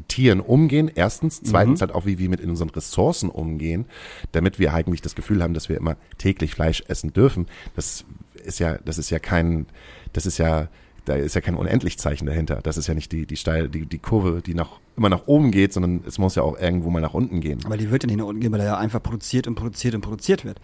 [0.08, 3.86] Tieren umgehen, erstens, zweitens halt auch, wie wir mit unseren Ressourcen umgehen,
[4.32, 7.48] damit wir eigentlich das Gefühl haben, dass wir immer täglich Fleisch essen dürfen.
[7.76, 8.06] Das
[8.44, 9.66] ist ja, das ist ja kein,
[10.14, 10.68] das ist ja,
[11.06, 12.60] da ist ja kein Unendlichzeichen dahinter.
[12.64, 15.52] Das ist ja nicht die, die steil, die, die Kurve, die nach, immer nach oben
[15.52, 17.60] geht, sondern es muss ja auch irgendwo mal nach unten gehen.
[17.66, 19.96] Aber die wird ja nicht nach unten gehen, weil er ja einfach produziert und produziert
[19.96, 20.60] und produziert wird.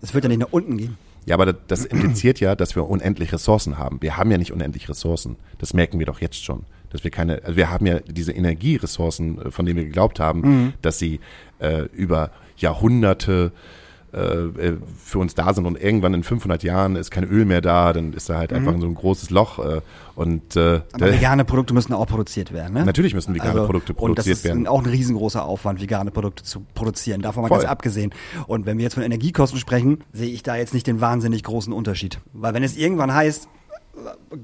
[0.00, 0.96] Es wird ja nicht nach unten gehen.
[1.24, 4.02] Ja, aber das impliziert ja, dass wir unendlich Ressourcen haben.
[4.02, 5.36] Wir haben ja nicht unendlich Ressourcen.
[5.58, 6.64] Das merken wir doch jetzt schon.
[6.92, 10.40] Dass wir keine, also wir haben ja diese Energieressourcen, äh, von denen wir geglaubt haben,
[10.40, 10.72] Mhm.
[10.82, 11.20] dass sie
[11.58, 13.52] äh, über Jahrhunderte
[14.14, 17.62] äh, äh, für uns da sind und irgendwann in 500 Jahren ist kein Öl mehr
[17.62, 19.80] da, dann ist da halt einfach so ein großes Loch äh,
[20.16, 20.82] und äh, Mhm.
[20.92, 22.74] Aber vegane Produkte müssen auch produziert werden.
[22.74, 22.84] Ne?
[22.84, 24.66] Natürlich müssen vegane Produkte Und das produziert ist werden.
[24.66, 27.22] auch ein riesengroßer Aufwand, vegane Produkte zu produzieren.
[27.22, 27.58] Davon mal Voll.
[27.60, 28.12] ganz abgesehen.
[28.48, 31.72] Und wenn wir jetzt von Energiekosten sprechen, sehe ich da jetzt nicht den wahnsinnig großen
[31.72, 32.18] Unterschied.
[32.34, 33.48] Weil wenn es irgendwann heißt,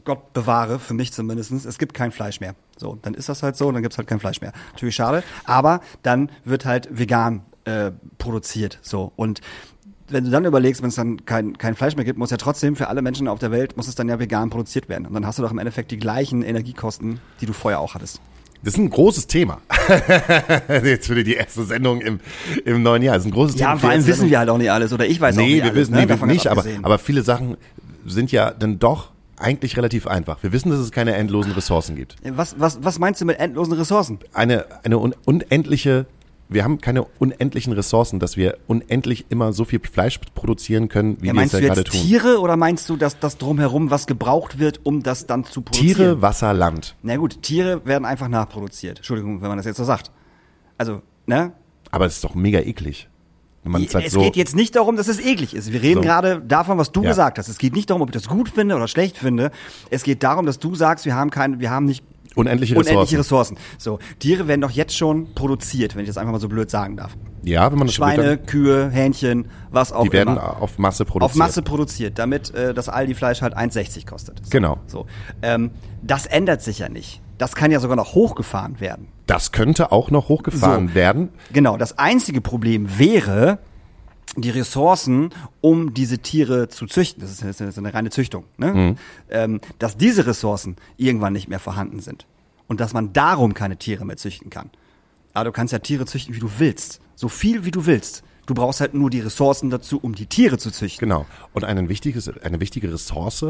[0.04, 2.54] Gott bewahre, für mich zumindest, es gibt kein Fleisch mehr.
[2.76, 4.52] So, dann ist das halt so, dann gibt's halt kein Fleisch mehr.
[4.72, 8.78] Natürlich schade, aber dann wird halt vegan äh, produziert.
[8.82, 9.12] So.
[9.16, 9.40] Und
[10.10, 12.76] wenn du dann überlegst, wenn es dann kein, kein Fleisch mehr gibt, muss ja trotzdem
[12.76, 15.06] für alle Menschen auf der Welt, muss es dann ja vegan produziert werden.
[15.06, 18.20] Und dann hast du doch im Endeffekt die gleichen Energiekosten, die du vorher auch hattest.
[18.62, 19.60] das ist ein großes Thema.
[20.68, 22.20] Jetzt für die erste Sendung im,
[22.64, 23.14] im neuen Jahr.
[23.16, 23.72] Das ist ein großes Thema.
[23.72, 24.92] Ja, vor allem wissen wir halt auch nicht alles.
[24.92, 25.74] Oder ich weiß auch Nee, nicht wir alles.
[25.76, 26.00] wissen ne?
[26.02, 27.56] nee, wir ganz nicht, aber, aber viele Sachen
[28.06, 30.42] sind ja dann doch eigentlich relativ einfach.
[30.42, 32.16] Wir wissen, dass es keine endlosen Ressourcen gibt.
[32.24, 34.18] was, was, was meinst du mit endlosen Ressourcen?
[34.32, 36.06] Eine, eine un unendliche
[36.48, 41.26] wir haben keine unendlichen Ressourcen, dass wir unendlich immer so viel Fleisch produzieren können, wie
[41.26, 42.00] Ja, wir es meinst ja du gerade tun.
[42.00, 45.96] Tiere oder meinst du, dass das drumherum was gebraucht wird, um das dann zu produzieren?
[45.96, 46.96] Tiere, Wasser, Land.
[47.02, 48.98] Na gut, Tiere werden einfach nachproduziert.
[48.98, 50.10] Entschuldigung, wenn man das jetzt so sagt.
[50.78, 51.52] Also, ne?
[51.90, 53.08] Aber es ist doch mega eklig.
[53.64, 55.72] Es halt so, geht jetzt nicht darum, dass es eklig ist.
[55.72, 56.00] Wir reden So.
[56.02, 57.08] gerade davon, was du Ja.
[57.10, 57.48] gesagt hast.
[57.48, 59.50] Es geht nicht darum, ob ich das gut finde oder schlecht finde.
[59.90, 62.02] Es geht darum, dass du sagst, wir haben keine, wir haben nicht
[62.34, 62.90] unendliche Ressourcen.
[62.96, 63.56] unendliche Ressourcen.
[63.78, 66.96] So, Tiere werden doch jetzt schon produziert, wenn ich das einfach mal so blöd sagen
[66.96, 67.16] darf.
[67.42, 70.62] Ja, wenn man das so Schweine, will, Kühe, Hähnchen, was auch dann, die werden immer.
[70.62, 71.36] auf Masse Auf produziert.
[71.38, 74.38] Masse produziert, damit äh, das Aldi-Fleisch halt 1,60 kostet.
[74.44, 74.78] So, Genau.
[74.86, 75.06] So.
[75.42, 75.70] Ähm,
[76.02, 77.20] das ändert sich ja nicht.
[77.38, 79.08] Das kann ja sogar noch hochgefahren werden.
[79.26, 80.94] Das könnte auch noch hochgefahren So.
[80.94, 81.28] werden.
[81.52, 83.58] Genau, das einzige Problem wäre
[84.36, 87.22] die Ressourcen, um diese Tiere zu züchten.
[87.22, 88.44] Das ist, das ist eine reine Züchtung.
[88.56, 88.74] Ne?
[88.74, 88.96] Mhm.
[89.30, 92.26] Ähm, dass diese Ressourcen irgendwann nicht mehr vorhanden sind.
[92.66, 94.70] Und dass man darum keine Tiere mehr züchten kann.
[95.32, 97.00] Aber du kannst ja Tiere züchten, wie du willst.
[97.14, 98.22] So viel, wie du willst.
[98.46, 101.06] Du brauchst halt nur die Ressourcen dazu, um die Tiere zu züchten.
[101.06, 101.26] Genau.
[101.52, 103.44] Und ein wichtiges, eine wichtige Ressource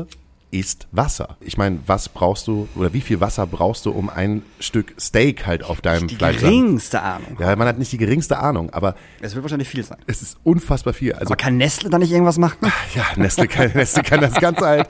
[0.51, 1.37] ist Wasser.
[1.41, 5.47] Ich meine, was brauchst du oder wie viel Wasser brauchst du, um ein Stück Steak
[5.47, 7.37] halt auf deinem Die Fleisch geringste Ahnung.
[7.39, 9.99] Ja, man hat nicht die geringste Ahnung, aber Es wird wahrscheinlich viel sein.
[10.07, 11.13] es ist unfassbar viel.
[11.13, 12.59] Also Aber kann Nestle da nicht irgendwas machen?
[12.95, 14.89] ja, Nestle kann, Nestle kann das Ganze halt,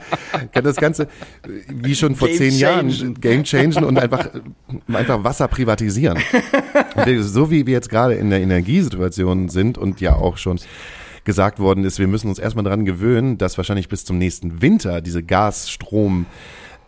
[0.53, 1.07] kann das Ganze,
[1.67, 2.89] wie schon vor Game zehn changen.
[2.89, 4.29] Jahren, game changen und einfach,
[4.87, 6.17] einfach Wasser privatisieren.
[7.19, 10.59] So wie wir jetzt gerade in der Energiesituation sind und ja auch schon
[11.23, 15.01] gesagt worden ist, wir müssen uns erstmal daran gewöhnen, dass wahrscheinlich bis zum nächsten Winter
[15.01, 16.25] diese Gas, Strom,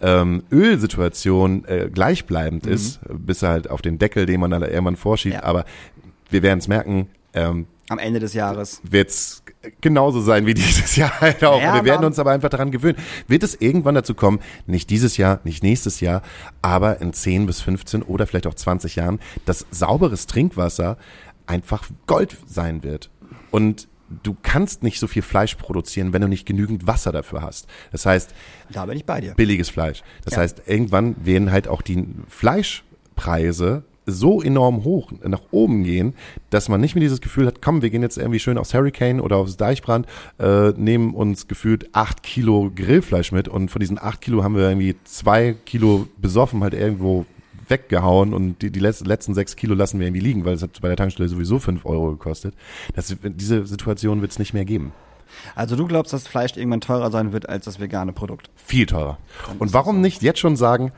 [0.02, 5.36] ähm, Ölsituation äh, gleichbleibend ist, bis halt auf den Deckel, den man dann irgendwann vorschiebt.
[5.36, 5.44] Ja.
[5.44, 5.66] Aber
[6.30, 8.82] wir werden es merken, ähm, Am Ende des Jahres.
[8.84, 9.44] wird's
[9.80, 11.62] genauso sein wie dieses Jahr halt auch.
[11.62, 12.98] Ja, wir werden uns aber einfach daran gewöhnen.
[13.28, 16.24] Wird es irgendwann dazu kommen, nicht dieses Jahr, nicht nächstes Jahr,
[16.62, 20.98] aber in 10 bis 15 oder vielleicht auch 20 Jahren, dass sauberes Trinkwasser
[21.46, 23.12] einfach Gold sein wird.
[23.52, 23.88] Und
[24.24, 27.68] du kannst nicht so viel Fleisch produzieren, wenn du nicht genügend Wasser dafür hast.
[27.92, 28.34] Das heißt,
[28.72, 29.34] Da bin ich bei dir.
[29.36, 30.04] billiges Fleisch.
[30.26, 30.40] Das Ja.
[30.42, 32.06] heißt, irgendwann werden halt auch die
[33.16, 36.16] Fleischpreise so enorm hoch nach oben gehen,
[36.50, 39.22] dass man nicht mehr dieses Gefühl hat, komm, wir gehen jetzt irgendwie schön aufs Hurricane
[39.22, 40.08] oder aufs Deichbrand,
[40.40, 44.68] äh, nehmen uns gefühlt acht Kilo Grillfleisch mit und von diesen acht Kilo haben wir
[44.68, 47.26] irgendwie zwei Kilo besoffen halt irgendwo
[47.72, 50.88] weggehauen und die, die letzten, sechs Kilo lassen wir irgendwie liegen, weil es hat bei
[50.90, 52.54] der Tankstelle sowieso fünf Euro gekostet.
[52.94, 54.94] Das, diese Situation wird es nicht mehr geben.
[55.56, 58.50] Also du glaubst, dass Fleisch irgendwann teurer sein wird als das vegane Produkt?
[58.56, 59.18] Viel teurer.
[59.60, 60.92] Und warum nicht jetzt schon sagen,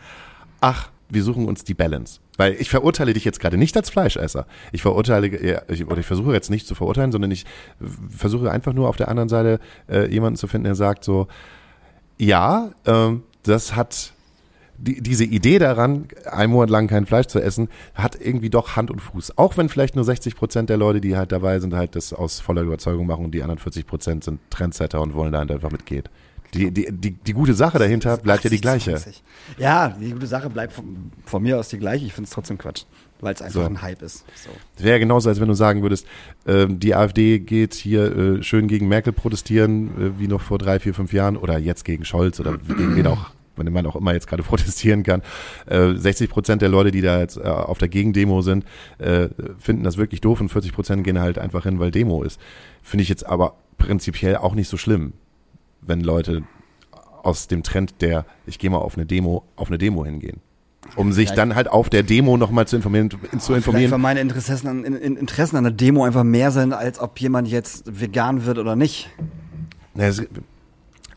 [0.60, 2.20] ach, wir suchen uns die Balance?
[2.38, 4.48] Weil ich verurteile dich jetzt gerade nicht als Fleischesser.
[4.72, 8.74] Ich verurteile, ich, oder ich versuche jetzt nicht zu verurteilen, sondern ich äh, versuche einfach
[8.74, 11.28] nur auf der anderen Seite äh, jemanden zu finden, der sagt so,
[12.18, 14.13] ja, ähm, das hat
[14.84, 18.92] die, diese Idee daran, einen Monat lang kein Fleisch zu essen, hat irgendwie doch Hand
[18.92, 19.38] und Fuß.
[19.38, 22.40] Auch wenn vielleicht nur 60 Prozent der Leute, die halt dabei sind, halt das aus
[22.40, 25.72] voller Überzeugung machen und die anderen 40 Prozent sind Trendsetter und wollen da halt einfach
[25.72, 26.04] mitgehen.
[26.54, 28.92] Die, die, die, die gute Sache dahinter bleibt ja die 80, gleiche.
[28.92, 29.24] 20.
[29.58, 32.06] Ja, die gute Sache bleibt von, von mir aus die gleiche.
[32.06, 32.84] Ich finde es trotzdem Quatsch,
[33.22, 33.66] weil es einfach So.
[33.66, 34.24] ein Hype ist.
[34.36, 34.84] So.
[34.84, 36.06] Wäre genauso, als wenn du sagen würdest,
[36.46, 40.80] ähm, die AfD geht hier äh, schön gegen Merkel protestieren, äh, wie noch vor drei,
[40.80, 44.14] vier, fünf Jahren, oder jetzt gegen Scholz oder gegen wen auch, wenn man auch immer
[44.14, 45.22] jetzt gerade protestieren kann.
[45.66, 48.66] Äh, 60 Prozent der Leute, die da jetzt äh, auf der Gegendemo sind,
[48.98, 52.40] äh, finden das wirklich doof und 40 Prozent gehen halt einfach hin, weil Demo ist.
[52.82, 55.14] Finde ich jetzt aber prinzipiell auch nicht so schlimm,
[55.82, 56.44] wenn Leute
[57.24, 60.42] aus dem Trend der, ich gehe mal auf eine Demo, auf eine Demo hingehen.
[60.98, 63.92] Um sich Vielleicht- dann halt auf der Demo nochmal zu informieren, zu Vielleicht, informieren.
[63.92, 67.18] weil meine Interessen an, in, in, Interessen an der Demo einfach mehr sind, als ob
[67.22, 69.10] jemand jetzt vegan wird oder nicht.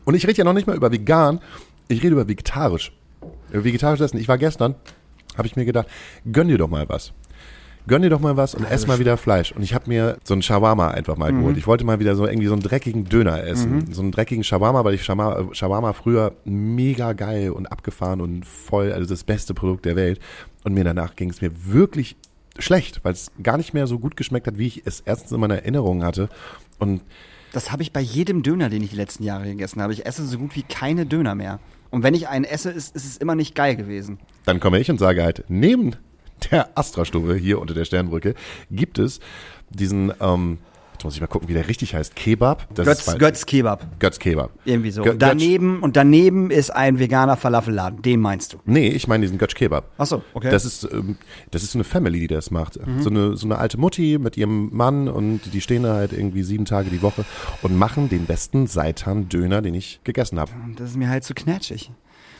[0.05, 1.41] Und ich rede ja noch nicht mal über vegan,
[1.87, 2.91] ich rede über vegetarisch.
[3.51, 4.17] Über vegetarisch essen.
[4.19, 4.75] Ich war gestern,
[5.37, 5.87] habe ich mir gedacht,
[6.31, 7.13] gönn dir doch mal was.
[7.87, 9.53] Gönn dir doch mal was und ess mal wieder Fleisch.
[9.53, 11.39] Und ich habe mir so einen Shawarma einfach mal Mhm.
[11.39, 11.57] geholt.
[11.57, 13.93] Ich wollte mal wieder so irgendwie so einen dreckigen Döner essen.
[13.93, 18.91] So einen dreckigen Shawarma, weil ich Shawarma, Shawarma früher mega geil und abgefahren und voll,
[18.91, 20.19] also das beste Produkt der Welt.
[20.65, 22.17] Und mir danach ging es mir wirklich
[22.59, 25.39] schlecht, weil es gar nicht mehr so gut geschmeckt hat, wie ich es erstens in
[25.39, 26.27] meiner Erinnerung hatte.
[26.79, 27.01] Und
[27.53, 29.93] Das habe ich bei jedem Döner, den ich die letzten Jahre gegessen habe.
[29.93, 31.59] Ich esse so gut wie keine Döner mehr.
[31.89, 34.19] Und wenn ich einen esse, ist, ist es immer nicht geil gewesen.
[34.45, 35.95] Dann komme ich und sage halt, neben
[36.51, 38.35] der Astra-Stube hier unter der Sternbrücke
[38.71, 39.19] gibt es
[39.69, 40.59] diesen, ähm,
[40.97, 42.67] jetzt muss ich mal gucken, wie der richtig heißt, Kebab.
[42.73, 43.99] Das Götz, Götz Kebab.
[43.99, 44.49] Götz Kebab.
[44.65, 45.03] Irgendwie so.
[45.03, 48.01] Gö- Und daneben, und daneben ist ein veganer Falafelladen.
[48.01, 48.57] Den meinst du?
[48.65, 49.91] Nee, ich meine diesen Götz Kebab.
[49.97, 50.49] Ach so, okay.
[50.49, 51.17] Das ist, ähm,
[51.51, 52.79] das ist so eine Family, die das macht.
[52.99, 56.43] So, eine, so eine alte Mutti mit ihrem Mann und die stehen da halt irgendwie
[56.43, 57.25] sieben Tage die Woche
[57.61, 60.51] und machen den besten Seitan-Döner, den ich gegessen habe.
[60.75, 61.91] Das ist mir halt zu knatschig.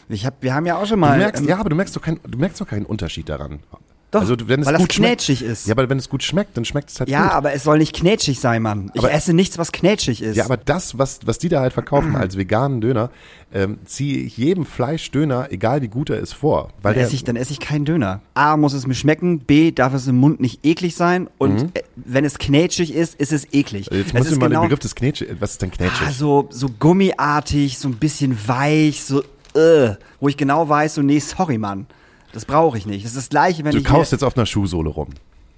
[0.09, 1.13] Ich hab, wir haben ja auch schon mal.
[1.17, 3.59] Du merkst, ähm, ja, aber du merkst doch keinen, du merkst doch keinen Unterschied daran.
[4.09, 5.67] Doch, also wenn es weil das gut schmeckt, knätschig ist.
[5.67, 7.31] Ja, aber wenn es gut schmeckt, dann schmeckt es halt Ja, gut.
[7.33, 8.89] aber es soll nicht knätschig sein, Mann.
[8.93, 10.37] Ich Aber- esse nichts, was knätschig ist.
[10.37, 13.09] Ja, aber das, was, was die da halt verkaufen als veganen Döner,
[13.53, 16.69] ähm, ziehe ich jedem Fleischdöner, egal wie gut er ist, vor.
[16.81, 18.21] Weil dann der, esse, ich, dann esse ich keinen Döner.
[18.33, 19.39] A, muss es mir schmecken.
[19.39, 21.29] B, darf es im Mund nicht eklig sein.
[21.37, 23.91] Und äh, wenn es knätschig ist, ist es eklig.
[23.91, 23.97] Mhm.
[23.97, 26.07] jetzt es muss ich ist mal genau, den Begriff des Knätschig, was ist denn Knätschig?
[26.07, 29.21] ah, so, so gummiartig, so ein bisschen weich, so,
[29.53, 31.87] äh, wo ich genau weiß, so, nee, sorry, Mann.
[32.37, 33.03] Das brauche ich nicht.
[33.03, 35.07] Das ist das Gleiche, wenn du ich kaust mir, jetzt auf einer Schuhsohle rum.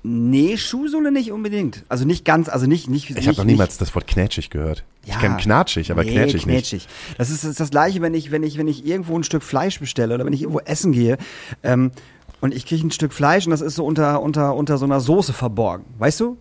[0.02, 1.84] Nee, Schuhsohle nicht unbedingt.
[1.90, 4.50] Also nicht ganz, also nicht, nicht, Ich nicht, habe noch nicht- niemals das Wort knätschig
[4.50, 4.86] gehört.
[5.04, 5.20] ich Ja.
[5.20, 6.70] kenne knatschig, aber nee, knätschig nicht.
[6.70, 6.88] knätschig.
[7.18, 9.44] Das ist, das ist das Gleiche, wenn ich, wenn ich, wenn ich irgendwo ein Stück
[9.44, 11.18] Fleisch bestelle oder wenn ich irgendwo essen gehe,
[11.64, 11.92] ähm,
[12.42, 15.00] und ich kriege ein Stück Fleisch und das ist so unter, unter, unter so einer
[15.00, 15.86] Soße verborgen.
[15.98, 16.38] Weißt du?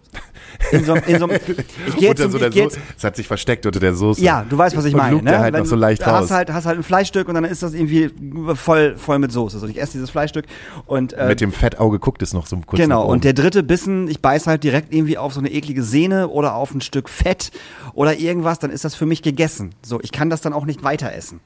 [0.72, 3.80] In so, in so, ich gehe jetzt, so geh jetzt Es hat sich versteckt unter
[3.80, 4.22] der Soße.
[4.22, 5.22] ja, du weißt, was ich und meine.
[5.22, 5.38] Ne?
[5.38, 6.30] halt Wenn noch so du leicht hast raus.
[6.30, 8.10] halt, hast halt ein Fleischstück und dann ist das irgendwie
[8.54, 9.58] voll, voll mit Soße.
[9.58, 10.46] So, ich esse dieses Fleischstück
[10.86, 14.08] und äh, Mit dem Fettauge guckt es noch so kurz Genau, und der dritte Bissen,
[14.08, 17.50] ich beiß halt direkt irgendwie auf so eine eklige Sehne oder auf ein Stück Fett
[17.92, 19.74] oder irgendwas, dann ist das für mich gegessen.
[19.84, 21.40] So, ich kann das dann auch nicht weiter essen.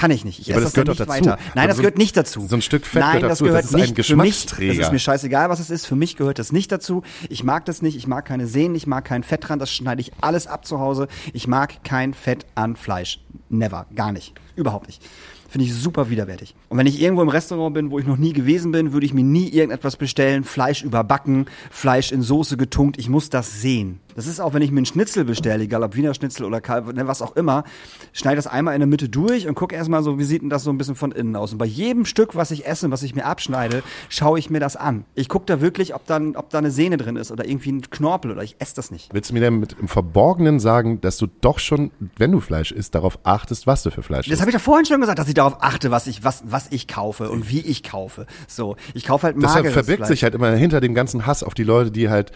[0.00, 0.38] Kann ich nicht.
[0.40, 1.30] Ich Ja, aber esse das das, gehört doch nicht dazu.
[1.30, 1.42] weiter.
[1.54, 2.46] Nein, Aber das so- gehört nicht dazu.
[2.48, 3.44] so ein Stück Fett Nein, gehört das dazu.
[3.44, 4.30] gehört Das ist ein nicht für mich.
[4.30, 4.74] Geschmacksträger.
[4.78, 5.86] Das ist mir scheißegal, was es ist.
[5.86, 7.02] Für mich gehört das nicht dazu.
[7.28, 7.96] Ich mag das nicht.
[7.96, 8.74] Ich mag keine Sehnen.
[8.76, 9.58] Ich mag kein Fett dran.
[9.58, 11.06] Das schneide ich alles ab zu Hause.
[11.34, 13.20] Ich mag kein Fett an Fleisch.
[13.50, 13.84] Never.
[13.94, 14.32] Gar nicht.
[14.56, 15.02] Überhaupt nicht.
[15.50, 16.54] Finde ich super widerwärtig.
[16.68, 19.12] Und wenn ich irgendwo im Restaurant bin, wo ich noch nie gewesen bin, würde ich
[19.12, 20.44] mir nie irgendetwas bestellen.
[20.44, 22.98] Fleisch überbacken, Fleisch in Soße getunkt.
[23.00, 23.98] Ich muss das sehen.
[24.16, 26.92] Das ist auch, wenn ich mir einen Schnitzel bestelle, egal ob Wiener Schnitzel oder Kalb,
[26.94, 27.64] ne, was auch immer,
[28.12, 30.64] schneide das einmal in der Mitte durch und gucke erstmal so, wie sieht denn das
[30.64, 31.52] so ein bisschen von innen aus.
[31.52, 34.76] Und bei jedem Stück, was ich esse, was ich mir abschneide, schaue ich mir das
[34.76, 35.04] an.
[35.14, 37.82] Ich gucke da wirklich, ob, dann, ob da eine Sehne drin ist oder irgendwie ein
[37.90, 39.10] Knorpel oder ich esse das nicht.
[39.12, 42.72] Willst du mir denn mit im Verborgenen sagen, dass du doch schon, wenn du Fleisch
[42.72, 44.40] isst, darauf achtest, was du für Fleisch Das isst?
[44.40, 46.88] habe ich doch vorhin schon gesagt, dass ich darauf achte, was ich, was, was ich
[46.88, 48.26] kaufe und wie ich kaufe.
[48.48, 50.08] So, ich kaufe halt Deshalb mageres verbirgt Fleisch.
[50.08, 52.32] sich halt immer hinter dem ganzen Hass auf die Leute, die halt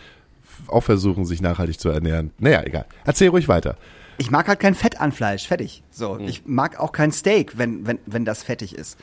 [0.69, 2.31] auch versuchen, sich nachhaltig zu ernähren.
[2.39, 2.87] Naja, egal.
[3.05, 3.77] Erzähl ruhig weiter.
[4.19, 5.83] Ich mag halt kein Fett an Fleisch, fertig.
[5.91, 6.29] So, Hm.
[6.29, 8.99] ich mag auch kein Steak, wenn, wenn, wenn das fettig ist.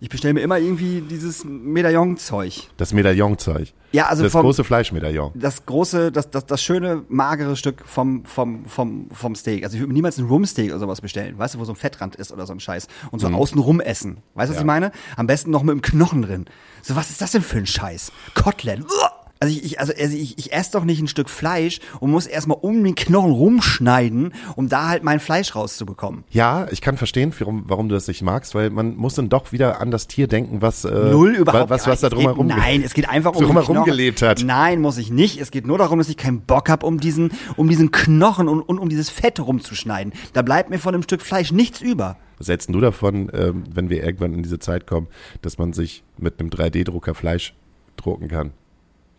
[0.00, 2.68] Ich bestelle mir immer irgendwie dieses Medaillon-Zeug.
[2.76, 3.72] Das Medaillonzeug.
[3.92, 5.30] Ja, also das vom- große Fleischmedaillon.
[5.34, 9.62] Das große, das, das, das schöne, magere Stück vom, vom, vom, vom Steak.
[9.64, 11.76] Also ich würde mir niemals ein Rumsteak oder sowas bestellen, weißt du, wo so ein
[11.76, 12.88] Fettrand ist oder so ein Scheiß.
[13.12, 14.18] Und so außen rum essen.
[14.34, 14.68] Weißt du, was Mhm.
[14.68, 14.76] Ja.
[14.76, 14.92] ich meine?
[15.16, 16.46] Am besten noch mit dem Knochen drin.
[16.82, 18.10] So, was ist das denn für ein Scheiß?
[18.34, 18.80] Kotelett.
[18.82, 19.23] Uah!
[19.44, 22.26] Also ich, ich, also also ich, ich esse doch nicht ein Stück Fleisch und muss
[22.26, 26.24] erstmal um den Knochen rumschneiden, um da halt mein Fleisch rauszubekommen.
[26.30, 29.52] Ja, ich kann verstehen, warum, warum du das nicht magst, weil man muss dann doch
[29.52, 31.68] wieder an das Tier denken, was, äh, Null überhaupt.
[31.68, 34.42] was, was da drumherum Nein, es geht einfach um drumherum gelebt hat.
[34.42, 35.38] Nein, muss ich nicht.
[35.38, 38.62] Es geht nur darum, dass ich keinen Bock habe, um diesen, um diesen Knochen und,
[38.62, 40.14] und um dieses Fett rumzuschneiden.
[40.32, 42.16] Da bleibt mir von einem Stück Fleisch nichts über.
[42.38, 45.08] Was hältst du davon, ähm, wenn wir irgendwann in diese Zeit kommen,
[45.42, 47.54] dass man sich mit einem 3D-Drucker Fleisch
[47.96, 48.52] drucken kann?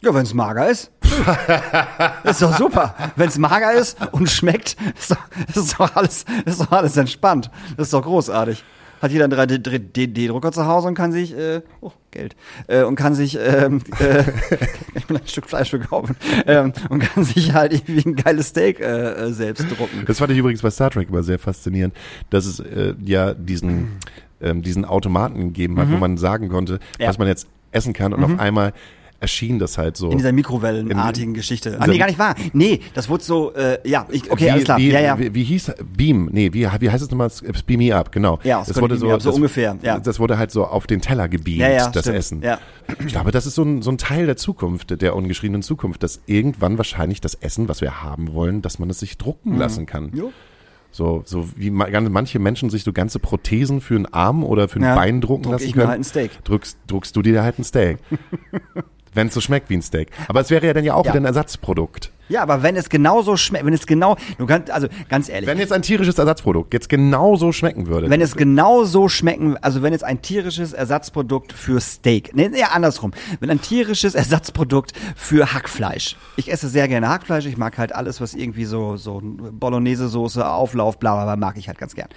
[0.06, 0.92] Ja, wenn es mager ist.
[2.24, 2.94] ist doch super.
[3.16, 5.18] Wenn es mager ist und schmeckt, ist doch,
[5.56, 7.50] ist doch alles, ist doch alles entspannt.
[7.76, 8.64] Das ist doch großartig.
[9.02, 12.36] Hat jeder einen 3D-Drucker zu Hause und kann sich, äh, oh, Geld,
[12.68, 14.24] äh, und kann sich, ähm, äh,
[14.96, 16.16] ich will ein Stück Fleisch verkaufen,
[16.46, 20.06] ähm, und kann sich halt irgendwie ein geiles Steak äh, äh, selbst drucken.
[20.06, 21.96] Das fand ich übrigens bei Star Trek immer sehr faszinierend,
[22.30, 23.98] dass es äh, ja diesen,
[24.40, 26.80] ähm, diesen Automaten gegeben hat, wo man sagen konnte, Mhm.
[27.00, 27.06] Ja.
[27.08, 27.10] Mhm.
[27.10, 28.72] was man jetzt essen kann und auf einmal
[29.20, 30.10] erschien das halt so.
[30.12, 31.78] In dieser Mikrowellenartigen In- Geschichte.
[31.80, 32.36] Ah, nee, gar nicht wahr.
[32.54, 34.78] Nee, das wurde so, äh, ja, ich, okay, wie, alles klar.
[34.78, 35.20] Wie, ja, ja.
[35.20, 36.30] Wie, wie hieß Beam?
[36.32, 37.30] Nee, wie, wie heißt es nochmal?
[37.66, 38.40] Beam Me Up, genau.
[38.44, 40.00] Ja, das wurde so, Up, so das, ungefähr, ja.
[40.00, 42.18] Das wurde halt so auf den Teller gebeamt, Ja, ja, das stimmt.
[42.18, 42.42] Essen.
[42.42, 42.60] Ja.
[43.00, 46.22] Ich glaube, das ist so ein, so ein Teil der Zukunft, der ungeschriebenen Zukunft, dass
[46.26, 49.60] irgendwann wahrscheinlich das Essen, was wir haben wollen, dass man es sich drucken Mhm.
[49.60, 50.12] lassen kann.
[50.14, 50.32] Jo.
[50.92, 54.84] So, so wie manche Menschen sich so ganze Prothesen für einen Arm oder für ein
[54.84, 55.90] Ja, Bein drucken druck lassen ich mir können.
[55.90, 56.44] halt ein Steak.
[56.46, 57.98] Druckst, druckst du dir halt ein Steak.
[59.16, 60.10] Wenn es so schmeckt wie ein Steak.
[60.28, 61.12] Aber es wäre ja dann ja auch Ja.
[61.14, 62.12] wieder ein Ersatzprodukt.
[62.28, 65.60] Ja, aber wenn es genauso schmeckt, wenn es genau, du kannst, also ganz ehrlich, Wenn
[65.60, 68.10] jetzt ein tierisches Ersatzprodukt jetzt genauso schmecken würde.
[68.10, 73.12] wenn es genauso schmecken, also wenn jetzt ein tierisches Ersatzprodukt für Steak, nee, ja andersrum,
[73.42, 78.20] wenn ein tierisches Ersatzprodukt für Hackfleisch, ich esse sehr gerne Hackfleisch, ich mag halt alles,
[78.20, 82.10] was irgendwie so, so Bolognese-Soße, Auflauf, bla, bla, bla, mag ich halt ganz gern.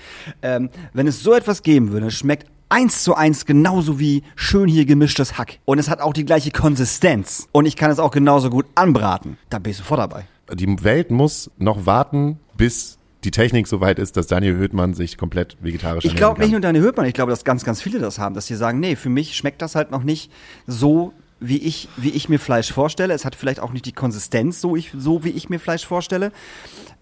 [0.43, 4.69] Ähm, wenn es so etwas geben würde, es schmeckt eins zu eins genauso wie schön
[4.69, 5.59] hier gemischtes Hack.
[5.65, 7.49] Und es hat auch die gleiche Konsistenz.
[7.53, 9.39] Und ich kann es auch genauso gut anbraten.
[9.51, 10.27] Da bin ich sofort dabei.
[10.53, 15.19] die Welt muss noch warten, bis die Technik so weit ist, dass Daniel Höhtmann sich
[15.19, 18.19] komplett vegetarisch Ich glaube nicht nur Daniel Hörtmann, ich glaube, dass ganz, ganz viele das
[18.19, 20.31] haben, dass die sagen, nee, für mich schmeckt das halt noch nicht
[20.67, 23.15] so, wie ich, wie ich mir Fleisch vorstelle.
[23.15, 26.33] Es hat vielleicht auch nicht die Konsistenz, so, ich, so wie ich mir Fleisch vorstelle.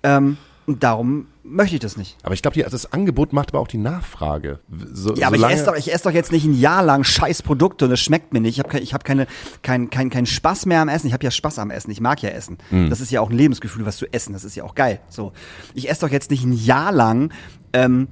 [0.02, 2.16] Ähm, Und darum möchte ich das nicht.
[2.24, 4.58] Aber ich glaube, das Angebot macht aber auch die Nachfrage.
[4.92, 7.42] So, Ja, aber ich esse, doch, ich esse doch jetzt nicht ein Jahr lang scheiß
[7.42, 8.54] Produkte und es schmeckt mir nicht.
[8.54, 9.28] Ich habe kein, ich hab keine,
[9.62, 11.06] kein, kein, kein Spaß mehr am Essen.
[11.06, 11.92] Ich habe ja Spaß am Essen.
[11.92, 12.58] Ich mag ja Essen.
[12.70, 12.90] Hm.
[12.90, 14.32] Das ist ja auch ein Lebensgefühl, was zu essen.
[14.32, 15.00] Das ist ja auch geil.
[15.08, 15.32] So,
[15.74, 17.32] Ich esse doch jetzt nicht ein Jahr lang
[17.72, 18.08] ähm,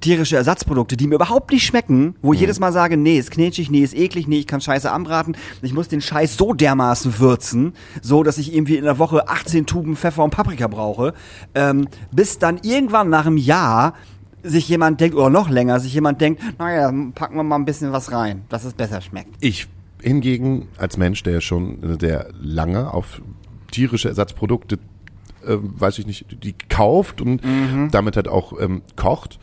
[0.00, 3.70] tierische Ersatzprodukte, die mir überhaupt nicht schmecken, wo ich jedes Mal sage, nee, ist knetschig,
[3.70, 5.36] nee, ist eklig, nee, ich kann Scheiße anbraten.
[5.62, 9.66] Ich muss den Scheiß so dermaßen würzen, so dass ich irgendwie in der Woche 18
[9.66, 11.14] Tuben Pfeffer und Paprika brauche,
[11.54, 13.94] ähm, bis dann irgendwann nach einem Jahr
[14.42, 17.90] sich jemand denkt, oder noch länger, sich jemand denkt, naja, packen wir mal ein bisschen
[17.90, 19.34] was rein, dass es besser schmeckt.
[19.40, 19.66] Ich
[20.02, 23.20] hingegen als Mensch, der schon der lange auf
[23.72, 24.76] tierische Ersatzprodukte,
[25.44, 27.88] äh, weiß ich nicht, die kauft und Mhm.
[27.90, 29.40] damit halt auch ähm, kocht,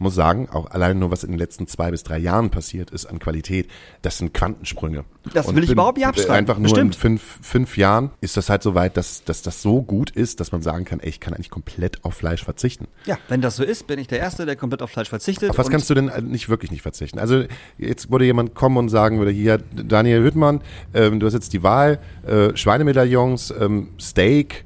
[0.00, 3.06] muss sagen, auch allein nur was in den letzten zwei bis drei Jahren passiert ist
[3.06, 3.68] an Qualität,
[4.02, 5.04] das sind Quantensprünge.
[5.34, 6.32] Das Und will ich bin- überhaupt nicht abstreiten.
[6.34, 6.94] Einfach nur Bestimmt.
[6.94, 10.40] in fünf, fünf Jahren ist das halt so weit, dass, dass das so gut ist,
[10.40, 12.88] dass man sagen kann, ey, ich kann eigentlich komplett auf Fleisch verzichten.
[13.04, 15.50] Ja, wenn das so ist, bin ich der Erste, der komplett auf Fleisch verzichtet.
[15.50, 17.18] Auf was kannst du denn nicht wirklich nicht verzichten?
[17.18, 17.44] Also
[17.76, 20.62] jetzt würde jemand kommen und sagen würde, hier, Daniel Hüttmann,
[20.94, 24.64] ähm, du hast jetzt die Wahl, äh, Schweinemedaillons, ähm, Steak,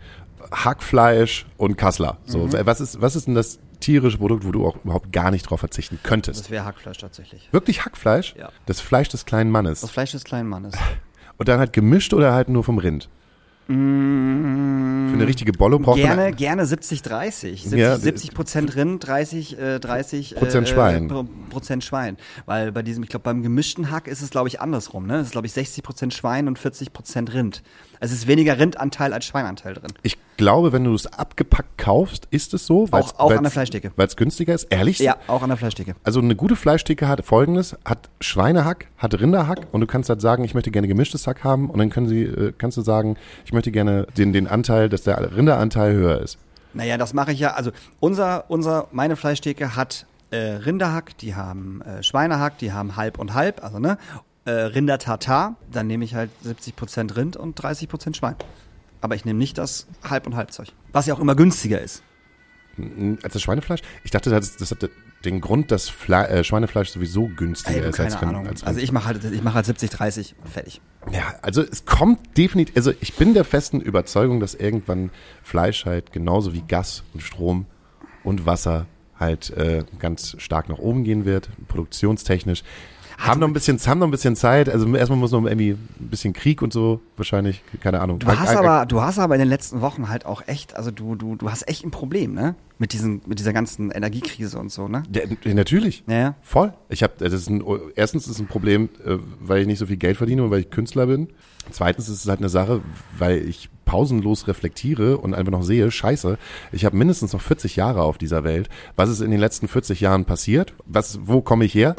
[0.52, 2.18] Hackfleisch und Kassler.
[2.26, 2.52] So, Mhm.
[2.64, 5.60] was ist, was ist denn das tierische Produkt, wo du auch überhaupt gar nicht drauf
[5.60, 6.40] verzichten könntest?
[6.40, 7.48] Das wäre Hackfleisch tatsächlich.
[7.52, 8.34] Wirklich Hackfleisch?
[8.38, 8.50] Ja.
[8.66, 9.80] Das Fleisch des kleinen Mannes.
[9.82, 10.74] Das Fleisch des kleinen Mannes.
[11.36, 13.08] Und dann halt gemischt oder halt nur vom Rind?
[13.66, 16.02] Für eine richtige Bolle braucht Mm.
[16.02, 16.36] Gerne, man...
[16.36, 17.62] gerne 70, 30.
[17.62, 21.08] 70, Ja, 70 Prozent Rind, 30, äh, 30 Prozent äh, Schwein.
[21.08, 22.16] Pro- Prozent Schwein.
[22.46, 25.06] Weil bei diesem, ich glaube, beim gemischten Hack ist es, glaube ich, andersrum.
[25.06, 25.16] Ne?
[25.16, 27.62] Es ist, glaube ich, 60 Prozent Schwein und 40 Prozent Rind.
[28.00, 29.92] Also es ist weniger Rindanteil als Schweinanteil drin.
[30.02, 32.90] Ich glaube, wenn du es abgepackt kaufst, ist es so.
[32.92, 33.92] weil's- Auch- auch an weil's- der Fleischtheke.
[33.96, 34.64] Weil es günstiger ist.
[34.64, 34.98] Ehrlich?
[34.98, 35.94] Ja, auch an der Fleischtheke.
[36.04, 40.44] Also eine gute Fleischtheke hat folgendes, hat Schweinehack, hat Rinderhack und du kannst halt sagen,
[40.44, 43.52] ich möchte gerne gemischtes Hack haben und dann können sie, äh, kannst du sagen, ich
[43.52, 46.38] möchte gerne den, den Anteil, dass der Rinderanteil höher ist.
[46.72, 47.52] Naja, das mache ich ja.
[47.54, 47.70] Also
[48.00, 53.34] unser, unser, meine Fleischtheke hat äh, Rinderhack, die haben äh, Schweinehack, die haben halb und
[53.34, 53.98] halb, also ne,
[54.46, 58.34] äh, Rinder Tartar, dann nehme ich halt 70% Rind und 30% Schwein.
[59.04, 60.68] Aber ich nehme nicht das Halb- und Halbzeug.
[60.92, 62.02] Was ja auch immer günstiger ist.
[62.76, 63.82] Hm, Als das Schweinefleisch?
[64.02, 64.88] Ich dachte, das, das hat
[65.26, 68.34] den Grund, dass Fle äh, Schweinefleisch sowieso günstiger Ey, ist als Rind.
[68.34, 68.66] Als Rind.
[68.66, 70.80] also ich mache halt, ich mache halt 70, 30 und fertig.
[71.12, 75.10] Ja, also es kommt definitiv, also ich bin der festen Überzeugung, dass irgendwann
[75.42, 77.66] Fleisch halt genauso wie Gas und Strom
[78.22, 78.86] und Wasser
[79.20, 82.64] halt äh, ganz stark nach oben gehen wird, produktionstechnisch.
[83.18, 84.68] Haben noch ein bisschen, haben noch ein bisschen Zeit.
[84.68, 88.18] Also erstmal muss noch irgendwie ein bisschen Krieg und so wahrscheinlich, keine Ahnung.
[88.18, 91.14] Du hast aber, du hast aber in den letzten Wochen halt auch echt, also du,
[91.14, 92.55] du, du hast echt ein Problem, ne?
[92.79, 95.05] Mit diesen, mit dieser ganzen Energiekrise und so, ne?
[95.09, 96.03] Der, der, natürlich.
[96.09, 96.35] Ja, ja.
[96.42, 96.72] Voll.
[96.88, 97.62] Ich habe, das ist ein,
[97.94, 100.61] erstens ist es ein Problem, äh, weil ich nicht so viel Geld verdiene und weil
[100.61, 101.29] ich Künstler bin.
[101.70, 102.83] Zweitens ist es halt eine Sache,
[103.16, 106.38] weil ich pausenlos reflektiere und einfach noch sehe, scheiße,
[106.72, 108.68] ich habe mindestens noch 40 Jahre auf dieser Welt.
[108.96, 110.74] Was ist in den letzten 40 Jahren passiert?
[110.87, 111.96] Was, wo komme ich her?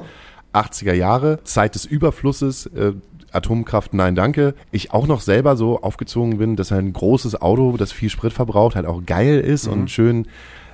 [0.55, 2.93] 80er Jahre, Zeit des Überflusses, äh,
[3.31, 4.55] Atomkraft, nein, danke.
[4.71, 8.75] Ich auch noch selber so aufgezogen bin, dass ein großes Auto, das viel Sprit verbraucht,
[8.75, 10.27] halt auch geil ist und schön,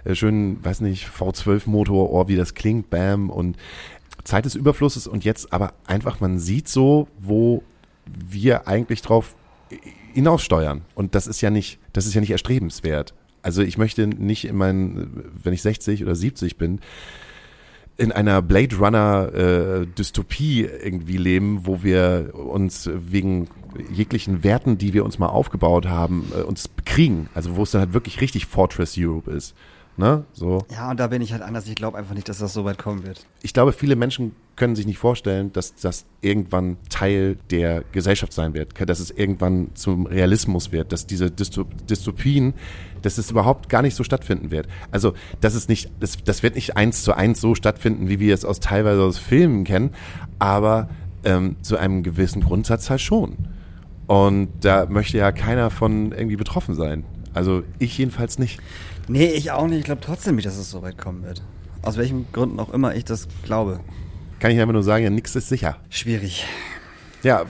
[0.03, 3.57] äh, schön, weiß nicht, V12-Motor, oh, wie das klingt, bam, und
[4.23, 7.63] Zeit des Überflusses und jetzt aber einfach, man sieht so, wo
[8.05, 9.35] wir eigentlich drauf
[10.13, 10.81] hinaussteuern.
[10.95, 13.13] Und das ist ja nicht, das ist ja nicht erstrebenswert.
[13.41, 16.79] Also ich möchte nicht in meinen, wenn ich 60 oder 70 bin,
[18.01, 23.47] in einer Blade Runner äh, Dystopie irgendwie leben, wo wir uns wegen
[23.93, 27.29] jeglichen Werten, die wir uns mal aufgebaut haben, äh, uns bekriegen.
[27.35, 29.55] Also wo es dann halt wirklich richtig Fortress Europe ist.
[30.01, 30.25] Ne?
[30.33, 30.65] So.
[30.71, 31.67] Ja, und da bin ich halt anders.
[31.67, 33.23] Ich glaube einfach nicht, dass das so weit kommen wird.
[33.43, 38.55] Ich glaube, viele Menschen können sich nicht vorstellen, dass das irgendwann Teil der Gesellschaft sein
[38.55, 42.55] wird, dass es irgendwann zum Realismus wird, dass diese Dystop Dystopien,
[43.03, 44.67] dass es überhaupt gar nicht so stattfinden wird.
[44.89, 48.33] Also, das ist nicht, das, das wird nicht eins zu eins so stattfinden, wie wir
[48.33, 49.91] es aus teilweise aus Filmen kennen,
[50.39, 50.89] aber
[51.23, 53.37] ähm, zu einem gewissen Grundsatz halt schon.
[54.07, 57.05] Und da möchte ja keiner von irgendwie betroffen sein.
[57.35, 58.59] Also ich jedenfalls nicht.
[59.07, 59.79] Nee, ich auch nicht.
[59.79, 61.41] Ich glaube trotzdem nicht, dass es so weit kommen wird.
[61.81, 63.79] Aus welchen Gründen auch immer ich das glaube.
[64.39, 65.77] Kann ich einfach nur sagen, ja, nichts ist sicher.
[65.89, 66.45] Schwierig.
[67.23, 67.45] Ja,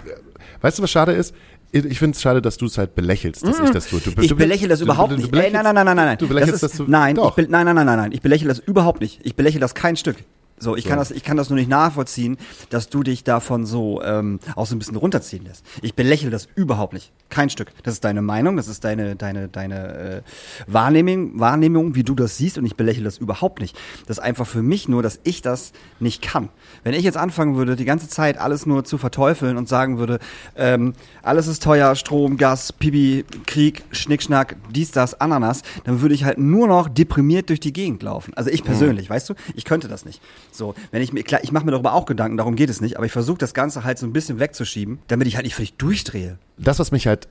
[0.61, 1.33] weißt du, was schade ist?
[1.73, 4.01] Ich finde es schade, dass du es halt belächelst, dass ich das tue.
[4.01, 5.33] Du, Ich belächle das überhaupt nicht.
[5.33, 6.17] Ey, nein, nein, nein, nein, nein.
[6.17, 8.11] Du belächelst das, ist, ich be, nein, nein, nein, nein, nein.
[8.11, 9.21] Ich belächle das überhaupt nicht.
[9.23, 10.17] Ich belächle das kein Stück.
[10.61, 10.89] So, ich So.
[10.89, 12.37] kann das, ich kann das nur nicht nachvollziehen,
[12.69, 15.65] dass du dich davon so ähm, auch so ein bisschen runterziehen lässt.
[15.81, 17.71] Ich belächle das überhaupt nicht, kein Stück.
[17.83, 20.21] Das ist deine Meinung, das ist deine deine deine äh,
[20.67, 23.75] Wahrnehmung, Wahrnehmung, wie du das siehst, und ich belächle das überhaupt nicht.
[24.05, 26.49] Das ist einfach für mich nur, dass ich das nicht kann.
[26.83, 30.19] Wenn ich jetzt anfangen würde, die ganze Zeit alles nur zu verteufeln und sagen würde,
[30.55, 30.93] ähm,
[31.23, 36.37] alles ist teuer, Strom, Gas, Pipi, Krieg, Schnickschnack, dies, das, Ananas, dann würde ich halt
[36.37, 38.33] nur noch deprimiert durch die Gegend laufen.
[38.35, 40.21] Also ich persönlich, weißt du, ich könnte das nicht.
[40.51, 42.97] So, wenn ich mir, klar, ich mache mir darüber auch Gedanken, darum geht es nicht,
[42.97, 45.73] aber ich versuche das Ganze halt so ein bisschen wegzuschieben, damit ich halt nicht völlig
[45.77, 46.37] durchdrehe.
[46.57, 47.27] das, was mich halt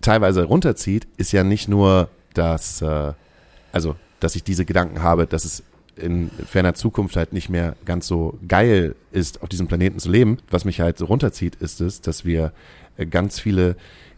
[0.00, 3.12] teilweise runterzieht, ist ja nicht nur, dass, äh,
[3.72, 5.62] also, dass ich diese Gedanken habe, dass es
[5.96, 10.38] in ferner Zukunft halt nicht mehr ganz so geil ist, auf diesem Planeten zu leben.
[10.50, 12.52] Was mich halt so runterzieht, ist es, dass wir
[12.96, 13.76] äh, ganz viele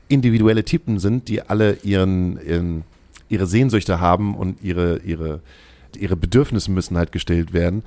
[0.08, 2.84] individuelle Typen sind, die alle ihren, ihren
[3.30, 5.40] ihre Sehnsüchte haben und ihre, ihre,
[5.96, 7.82] ihre Bedürfnisse müssen halt gestillt werden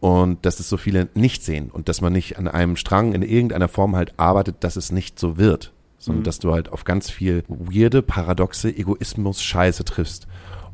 [0.00, 3.22] und dass es so viele nicht sehen und dass man nicht an einem Strang in
[3.22, 7.10] irgendeiner Form halt arbeitet, dass es nicht so wird, sondern dass du halt auf ganz
[7.10, 10.28] viel weirde, paradoxe Egoismus-Scheiße triffst.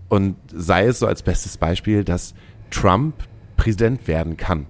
[0.09, 2.35] Und sei es so als bestes Beispiel, dass
[2.71, 3.15] Trump
[3.57, 4.67] Präsident werden kann,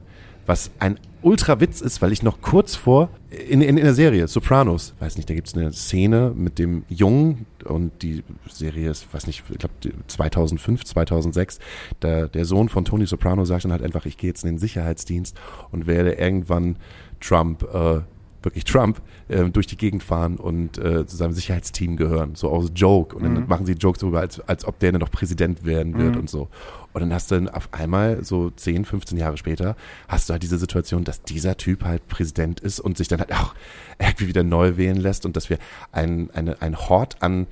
[0.47, 4.95] was ein Ultrawitz ist, weil ich noch kurz vor, in, in, in der Serie Sopranos,
[5.01, 9.43] weiß nicht, da gibt's eine Szene mit dem Jungen und die Serie ist, weiß nicht,
[9.51, 9.75] ich glaube
[10.07, 11.59] 2005, 2006,
[12.01, 14.59] da, der Sohn von Tony Soprano sagt dann halt einfach, ich gehe jetzt in den
[14.59, 15.37] Sicherheitsdienst
[15.73, 16.77] und werde irgendwann
[17.21, 18.01] Trump, äh,
[18.45, 22.71] wirklich Trump, äh, durch die Gegend fahren und äh, zu seinem Sicherheitsteam gehören, so aus
[22.75, 23.17] Joke.
[23.17, 26.17] Und dann machen sie Jokes darüber, als, als ob der dann noch Präsident werden wird
[26.17, 26.49] und so.
[26.93, 29.77] Und dann hast du dann auf einmal, so 10, 15 Jahre später,
[30.09, 33.33] hast du halt diese Situation, dass dieser Typ halt Präsident ist und sich dann halt
[33.33, 33.55] auch
[33.99, 35.59] irgendwie wieder neu wählen lässt und dass wir
[35.93, 37.47] ein, eine, ein Hort an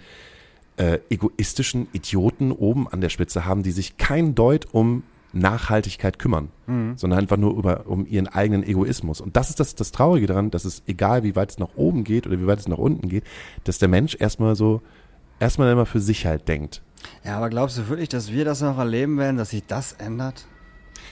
[0.76, 5.02] äh, egoistischen Idioten oben an der Spitze haben, die sich kein Deut um
[5.32, 6.48] Nachhaltigkeit kümmern,
[6.96, 9.20] sondern einfach nur über, um ihren eigenen Egoismus.
[9.20, 12.04] Und das ist das, das Traurige daran, dass es egal, wie weit es nach oben
[12.04, 13.24] geht oder wie weit es nach unten geht,
[13.64, 14.82] dass der Mensch erstmal so,
[15.40, 16.82] erstmal immer für sich halt denkt.
[17.24, 20.46] Ja, aber glaubst du wirklich, dass wir das noch erleben werden, dass sich das ändert?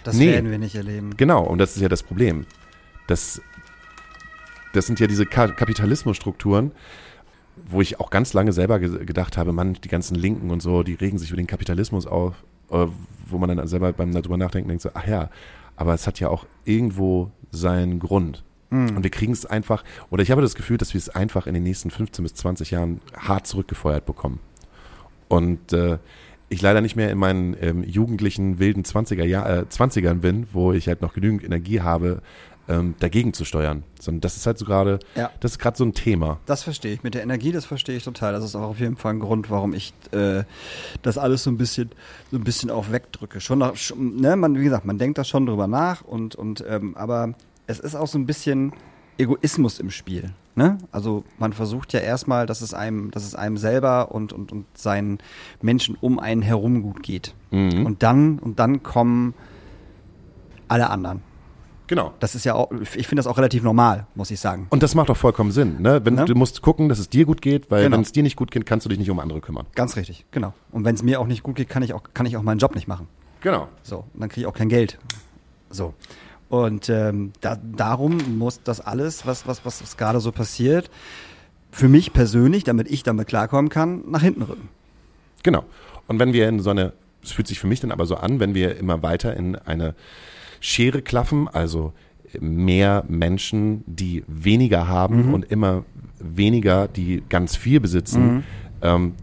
[0.05, 0.33] Das Nee.
[0.33, 1.17] werden wir nicht erleben.
[1.17, 2.47] Genau, und das ist ja das Problem.
[3.07, 3.41] Das,
[4.73, 6.73] das sind ja diese Ka Kapitalismusstrukturen,
[7.69, 10.83] wo ich auch ganz lange selber ge gedacht habe, Mann, die ganzen Linken und so,
[10.83, 12.35] die regen sich über den Kapitalismus auf,
[12.71, 12.87] äh,
[13.31, 15.31] wo man dann selber beim darüber nachdenken denkt, so, ach ja,
[15.77, 18.45] aber es hat ja auch irgendwo seinen Grund.
[18.97, 21.55] Und wir kriegen es einfach, oder ich habe das Gefühl, dass wir es einfach in
[21.55, 24.39] den nächsten 15 bis 20 Jahren hart zurückgefeuert bekommen.
[25.29, 25.99] Und äh,
[26.49, 30.73] ich leider nicht mehr in meinen ähm, jugendlichen, wilden 20er Jahr, äh, 20ern bin, wo
[30.73, 32.23] ich halt noch genügend Energie habe,
[32.71, 33.83] ähm, dagegen zu steuern.
[34.01, 35.31] Sondern das ist halt so gerade, Ja.
[35.41, 36.39] das ist gerade so ein Thema.
[36.47, 37.03] Das verstehe ich.
[37.03, 38.33] Mit der Energie, das verstehe ich total.
[38.33, 40.45] Das ist auch auf jeden Fall ein Grund, warum ich äh,
[41.03, 41.91] das alles so ein bisschen,
[42.31, 43.41] so ein bisschen auch wegdrücke.
[43.41, 46.65] Schon, noch, schon ne, man, wie gesagt, man denkt da schon drüber nach und, und
[46.67, 47.35] ähm, aber
[47.67, 48.73] es ist auch so ein bisschen
[49.19, 50.31] Egoismus im Spiel.
[50.55, 50.79] Ne?
[50.93, 54.67] Also man versucht ja erstmal, dass es einem, dass es einem selber und, und, und
[54.75, 55.19] seinen
[55.61, 57.35] Menschen um einen herum gut geht.
[57.51, 57.85] Mhm.
[57.87, 59.35] Und dann, und dann kommen
[60.69, 61.23] alle anderen.
[61.91, 62.15] Genau.
[62.21, 64.69] Das ist ja auch, ich finde das auch relativ normal, muss ich sagen.
[64.71, 65.83] Und das macht auch vollkommen Sinn.
[65.83, 66.01] Ne?
[66.05, 66.25] Wenn, Ne?
[66.25, 67.97] Du musst gucken, dass es dir gut geht, weil Genau.
[67.97, 69.67] wenn es dir nicht gut geht, kannst du dich nicht um andere kümmern.
[69.75, 70.55] Ganz richtig, genau.
[70.71, 72.59] Und wenn es mir auch nicht gut geht, kann ich auch, kann ich auch meinen
[72.59, 73.09] Job nicht machen.
[73.41, 73.67] Genau.
[73.83, 75.01] So, und dann kriege ich auch kein Geld.
[75.69, 75.93] So.
[76.49, 80.93] Und ähm, da, darum muss das alles, was, was, was, was gerade so passiert,
[81.73, 84.69] für mich persönlich, damit ich damit klarkommen kann, nach hinten rücken.
[85.43, 85.65] Genau.
[86.07, 86.93] Und wenn wir in so eine,
[87.25, 89.97] es fühlt sich für mich dann aber so an, wenn wir immer weiter in eine
[90.61, 91.93] Schere klaffen, also
[92.39, 95.85] mehr Menschen, die weniger haben und immer
[96.21, 98.45] weniger, die ganz viel besitzen,
[98.83, 99.15] ähm,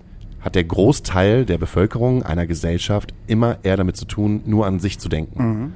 [0.41, 4.99] hat der Großteil der Bevölkerung einer Gesellschaft immer eher damit zu tun, nur an sich
[4.99, 5.73] zu denken.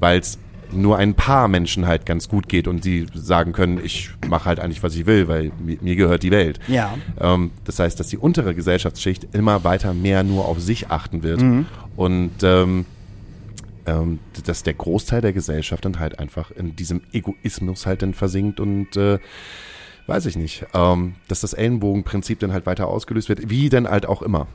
[0.00, 0.38] Weil es
[0.72, 4.58] nur ein paar Menschen halt ganz gut geht und die sagen können, ich mache halt
[4.60, 6.58] eigentlich, was ich will, weil mir, mir gehört die Welt.
[6.66, 6.94] Ja.
[7.20, 11.42] Ähm, das heißt, dass die untere Gesellschaftsschicht immer weiter mehr nur auf sich achten wird
[11.42, 11.66] Mhm.
[11.96, 12.86] und ähm,
[13.86, 18.60] ähm, dass der Großteil der Gesellschaft dann halt einfach in diesem Egoismus halt dann versinkt
[18.60, 19.18] und äh,
[20.06, 24.06] weiß ich nicht, ähm, dass das Ellenbogenprinzip dann halt weiter ausgelöst wird, wie denn halt
[24.06, 24.46] auch immer.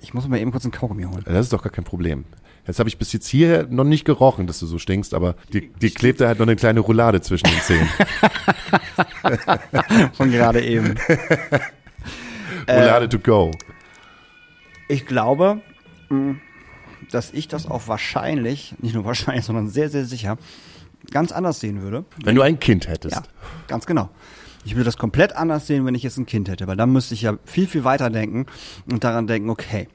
[0.00, 1.22] Ich muss mir eben kurz einen Kaugummi holen.
[1.24, 2.24] Das ist doch gar kein Problem.
[2.66, 5.72] Jetzt habe ich bis jetzt hier noch nicht gerochen, dass du so stinkst, aber die,
[5.80, 7.88] die klebt da halt noch eine kleine Roulade zwischen den Zähnen.
[10.12, 10.94] Von gerade eben.
[12.68, 13.50] Roulade to go.
[14.88, 15.60] Ich glaube,
[16.08, 16.36] mh,
[17.12, 20.38] dass ich das auch wahrscheinlich, nicht nur wahrscheinlich, sondern sehr, sehr sicher,
[21.10, 22.04] ganz anders sehen würde.
[22.22, 23.16] Wenn du ein Kind hättest.
[23.16, 23.22] Ja,
[23.68, 24.08] ganz genau.
[24.64, 27.14] Ich würde das komplett anders sehen, wenn ich jetzt ein Kind hätte, weil dann müsste
[27.14, 28.46] ich ja viel, viel weiter denken
[28.90, 29.88] und daran denken, okay,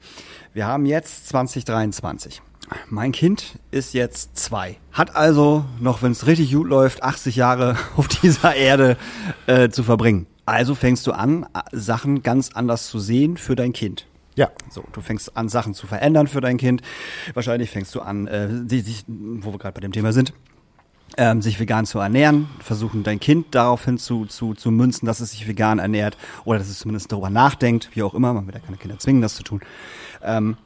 [0.52, 2.42] wir haben jetzt 2023.
[2.90, 4.76] Mein Kind ist jetzt zwei.
[4.92, 8.96] Hat also noch, wenn es richtig gut läuft, 80 Jahre auf dieser Erde
[9.46, 10.26] äh, zu verbringen.
[10.44, 14.07] Also fängst du an, Sachen ganz anders zu sehen für dein Kind.
[14.38, 14.52] Ja.
[14.70, 16.82] So, du fängst an, Sachen zu verändern für dein Kind.
[17.34, 20.32] Wahrscheinlich fängst du an, äh, die, die, wo wir gerade bei dem Thema sind,
[21.16, 25.32] ähm, sich vegan zu ernähren, versuchen dein Kind daraufhin zu, zu, zu münzen, dass es
[25.32, 28.60] sich vegan ernährt oder dass es zumindest darüber nachdenkt, wie auch immer, man will ja
[28.60, 29.60] keine Kinder zwingen, das zu tun.
[30.22, 30.56] Ähm,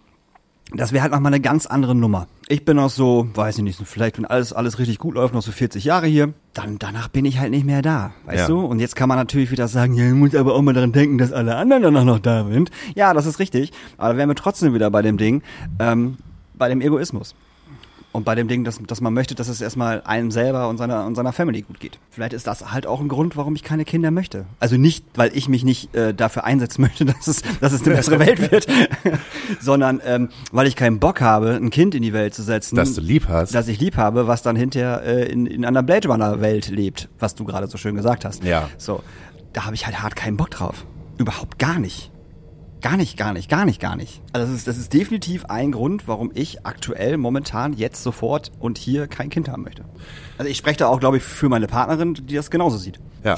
[0.74, 2.26] das wäre halt nochmal eine ganz andere Nummer.
[2.48, 5.42] Ich bin noch so, weiß ich nicht, vielleicht wenn alles, alles richtig gut läuft, noch
[5.42, 8.46] so 40 Jahre hier, dann danach bin ich halt nicht mehr da, weißt Ja.
[8.48, 8.60] du?
[8.60, 11.18] Und jetzt kann man natürlich wieder sagen, ja, ich muss aber auch mal daran denken,
[11.18, 12.70] dass alle anderen danach noch da sind.
[12.94, 15.42] Ja, das ist richtig, aber da wären wir trotzdem wieder bei dem Ding,
[15.78, 16.16] ähm,
[16.54, 17.34] bei dem Egoismus.
[18.12, 21.06] Und bei dem Ding, dass, dass man möchte, dass es erstmal einem selber und seiner,
[21.06, 21.98] und seiner Family gut geht.
[22.10, 24.44] Vielleicht ist das halt auch ein Grund, warum ich keine Kinder möchte.
[24.60, 27.94] Also nicht, weil ich mich nicht äh, dafür einsetzen möchte, dass es, dass es eine
[27.94, 28.66] bessere Welt wird,
[29.60, 32.76] sondern ähm, weil ich keinen Bock habe, ein Kind in die Welt zu setzen.
[32.76, 33.54] Dass du lieb hast.
[33.54, 37.08] Das ich lieb habe, was dann hinterher äh, in, in einer Blade Runner Welt lebt,
[37.18, 38.44] was du gerade so schön gesagt hast.
[38.44, 38.68] Ja.
[38.76, 39.02] So,
[39.54, 40.84] da habe ich halt hart keinen Bock drauf.
[41.16, 42.11] Überhaupt gar nicht.
[42.82, 44.20] Gar nicht, gar nicht, gar nicht, gar nicht.
[44.32, 48.76] Also das ist, das ist definitiv ein Grund, warum ich aktuell momentan jetzt sofort und
[48.76, 49.84] hier kein Kind haben möchte.
[50.36, 52.98] Also ich spreche da auch, glaube ich, für meine Partnerin, die das genauso sieht.
[53.22, 53.36] Ja.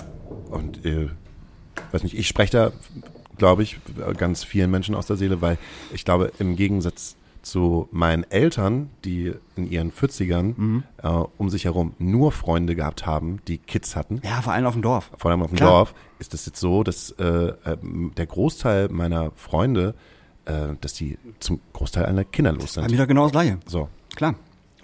[0.49, 1.11] Und äh,
[1.93, 2.73] weiß nicht, ich spreche da,
[3.37, 3.79] glaube ich,
[4.17, 5.59] ganz vielen Menschen aus der Seele, weil
[5.93, 7.15] ich glaube, im Gegensatz
[7.45, 13.41] zu meinen Eltern, die in ihren 40ern äh, um sich herum nur Freunde gehabt haben,
[13.47, 15.11] die Kids hatten, Ja, vor allem auf dem Dorf.
[15.19, 15.71] vor allem auf dem Klar.
[15.71, 19.95] Dorf, ist es jetzt so, dass äh, ähm, der Großteil meiner Freunde,
[20.47, 22.91] äh, dass die zum Großteil alle kinderlos Bei sind.
[22.93, 23.59] mir doch genau das gleiche.
[23.67, 23.89] So.
[24.17, 24.35] Klar,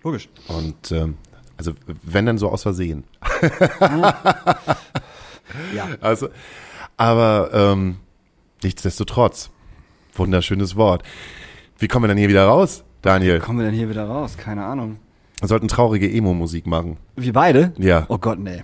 [0.02, 0.28] logisch.
[0.48, 1.16] Und ähm,
[1.56, 3.04] also wenn dann so aus Versehen.
[5.74, 5.88] Ja.
[6.00, 6.28] Also,
[6.96, 7.96] aber ähm,
[8.62, 9.50] nichtsdestotrotz,
[10.14, 11.02] wunderschönes Wort.
[11.80, 13.40] Wie kommen wir denn hier wieder raus, Daniel?
[13.40, 14.36] Kommen wir denn hier wieder raus?
[14.36, 14.98] Keine Ahnung.
[15.40, 16.98] Wir sollten traurige Emo-Musik machen.
[17.16, 17.72] Wir beide?
[17.78, 18.04] Ja.
[18.10, 18.62] Oh Gott, nee.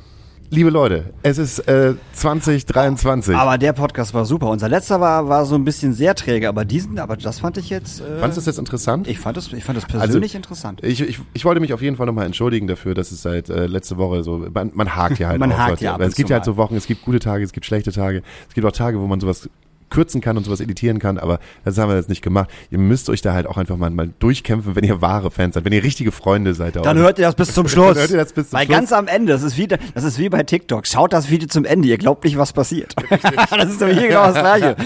[0.51, 3.35] Liebe Leute, es ist äh, 2023.
[3.35, 4.51] Aber der Podcast war super.
[4.51, 7.71] Unser letzter war, war so ein bisschen sehr träge, aber diesen, aber das fand ich
[7.71, 8.03] jetzt.
[8.03, 9.09] Äh, Fandest du das jetzt interessant?
[9.09, 10.85] ich fand das, ich fand das persönlich interessant.
[10.85, 13.67] Ich, ich, ich wollte mich auf jeden Fall nochmal entschuldigen dafür, dass es seit äh,
[13.67, 16.37] letzte Woche so, man, man hakt ja halt Man auf, hakt ja Es gibt ja
[16.37, 19.01] halt so Wochen, es gibt gute Tage, es gibt schlechte Tage, es gibt auch Tage,
[19.01, 19.49] wo man sowas
[19.91, 22.51] kürzen kann und sowas editieren kann, aber das haben wir jetzt nicht gemacht.
[22.71, 25.65] Ihr müsst euch da halt auch einfach mal, mal durchkämpfen, wenn ihr wahre Fans seid,
[25.65, 26.77] wenn ihr richtige Freunde seid.
[26.77, 27.95] da Dann hört ihr das bis zum Schluss.
[27.95, 28.77] Dann hört ihr das bis zum Weil Schluss.
[28.77, 30.87] ganz am Ende, das ist wie, das ist wie bei TikTok.
[30.87, 31.89] Schaut das Video zum Ende.
[31.89, 32.95] Ihr glaubt nicht, was passiert.
[33.51, 34.77] das ist doch hier genau das Gleiche.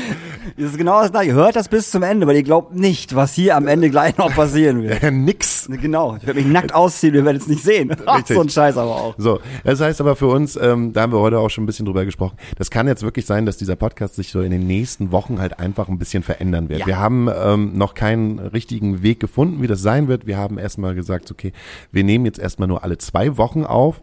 [0.57, 1.33] Das ist genau das Gleiche.
[1.33, 4.35] Hört das bis zum Ende, weil ihr glaubt nicht, was hier am Ende gleich noch
[4.35, 5.03] passieren wird.
[5.13, 5.69] Nix.
[5.71, 6.17] Genau.
[6.17, 7.95] Ich werde mich nackt ausziehen, wir werden es nicht sehen.
[8.07, 8.37] Ach, Richtig.
[8.37, 9.15] so ein Scheiß aber auch.
[9.19, 11.87] So, das heißt aber für uns, ähm, da haben wir heute auch schon ein bisschen
[11.87, 15.13] drüber gesprochen, das kann jetzt wirklich sein, dass dieser Podcast sich so in den nächsten
[15.13, 16.81] Wochen halt einfach ein bisschen verändern wird.
[16.81, 16.87] Ja.
[16.87, 20.27] Wir haben ähm, noch keinen richtigen Weg gefunden, wie das sein wird.
[20.27, 21.53] Wir haben erstmal gesagt, okay,
[21.93, 24.01] wir nehmen jetzt erstmal nur alle zwei Wochen auf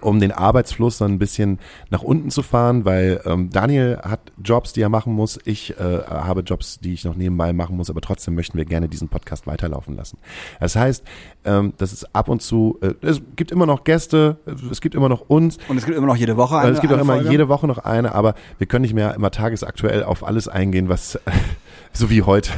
[0.00, 1.58] um den Arbeitsfluss dann ein bisschen
[1.90, 5.38] nach unten zu fahren, weil ähm, Daniel hat Jobs, die er machen muss.
[5.44, 8.88] Ich äh, habe Jobs, die ich noch nebenbei machen muss, aber trotzdem möchten wir gerne
[8.88, 10.18] diesen Podcast weiterlaufen lassen.
[10.60, 11.04] Das heißt,
[11.44, 14.36] ähm, das ist ab und zu, äh, es gibt immer noch Gäste,
[14.70, 16.92] es gibt immer noch uns, Und es gibt immer noch jede Woche eine es gibt
[16.92, 17.30] auch eine immer Folge.
[17.30, 21.18] jede Woche noch eine, aber wir können nicht mehr immer tagesaktuell auf alles eingehen, was
[21.92, 22.50] so wie heute.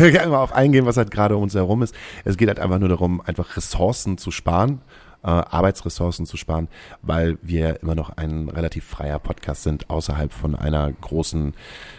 [0.00, 1.94] Immer auf eingehen, was halt gerade um uns herum ist.
[2.24, 4.80] Es geht halt einfach nur darum, einfach Ressourcen zu sparen,
[5.22, 6.68] äh, Arbeitsressourcen zu sparen,
[7.02, 11.54] weil wir immer noch ein relativ freier Podcast sind, außerhalb von einer großen,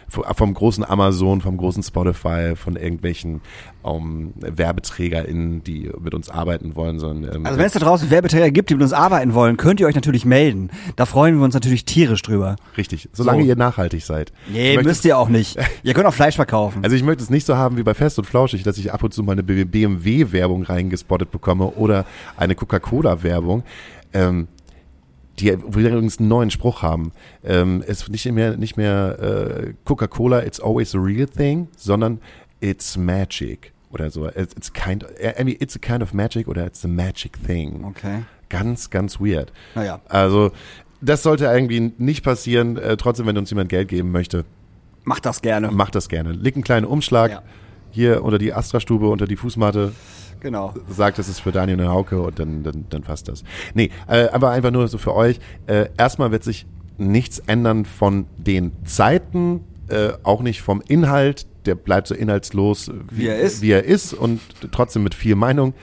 [0.10, 3.42] vom großen Amazon, vom großen Spotify, von irgendwelchen
[3.86, 8.52] ähm, WerbeträgerInnen, die mit uns arbeiten wollen, sondern ähm, Also wenn es da draußen Werbeträger
[8.52, 10.70] gibt, die mit uns arbeiten wollen, könnt ihr euch natürlich melden.
[10.96, 12.56] Da freuen wir uns natürlich tierisch drüber.
[12.78, 13.50] richtig, solange So.
[13.50, 14.32] ihr nachhaltig seid.
[14.52, 15.58] Nee, möchte- müsst ihr auch nicht.
[15.84, 16.84] Ihr könnt auch Fleisch verkaufen.
[16.84, 19.02] Also ich möchte es nicht so haben wie bei Fest und Flauschig, dass ich ab
[19.04, 22.06] und zu mal eine BMW-Werbung reingespottet bekomme oder
[22.38, 23.64] eine Coca-Cola-Werbung.
[24.14, 24.48] Ähm,
[25.40, 27.12] die übrigens einen neuen Spruch haben.
[27.44, 32.20] Ähm, es ist nicht mehr, nicht mehr äh, Coca-Cola, it's always a real thing, sondern
[32.62, 34.28] it's magic oder so.
[34.28, 37.84] It's, it's kind, I mean, it's a kind of magic oder it's a magic thing.
[37.86, 38.24] Okay.
[38.50, 39.52] Ganz, ganz weird.
[39.76, 40.00] Naja.
[40.10, 40.52] Also
[41.02, 42.78] das sollte irgendwie nicht passieren.
[42.78, 44.46] Äh, trotzdem, wenn uns jemand Geld geben möchte,
[45.06, 45.72] Macht das gerne.
[45.72, 46.34] Macht das gerne.
[46.34, 47.42] Leg einen kleinen Umschlag Ja.
[47.90, 49.94] hier unter die Astra-Stube, unter die Fußmatte,
[50.42, 50.74] Genau.
[50.90, 53.44] sagt, das ist für Daniel und Hauke und dann, dann, dann passt das.
[53.74, 55.40] Nee, äh, aber einfach nur so für euch.
[55.68, 56.66] Äh, erstmal wird sich
[56.98, 63.28] nichts ändern von den Zeiten, äh, auch nicht vom Inhalt der bleibt so inhaltslos, Wie
[63.28, 63.62] er ist.
[63.62, 64.42] wie er ist und
[64.72, 65.74] trotzdem mit viel Meinung.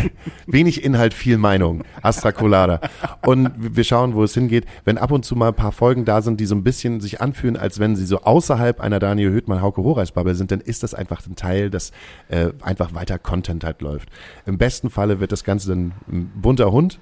[0.46, 1.84] Wenig Inhalt, viel Meinung.
[2.02, 2.80] Astra Colada.
[3.26, 4.64] Und wir schauen, wo es hingeht.
[4.84, 7.20] Wenn ab und zu mal ein paar Folgen da sind, die so ein bisschen sich
[7.20, 10.82] anfühlen, als wenn sie so außerhalb einer Daniel Höhtmann, Hauke Horeis Bubble sind, dann ist
[10.82, 11.92] das einfach ein Teil, dass
[12.28, 14.08] äh, einfach weiter Content halt läuft.
[14.46, 16.98] Im besten Falle wird das Ganze dann ein bunter Hund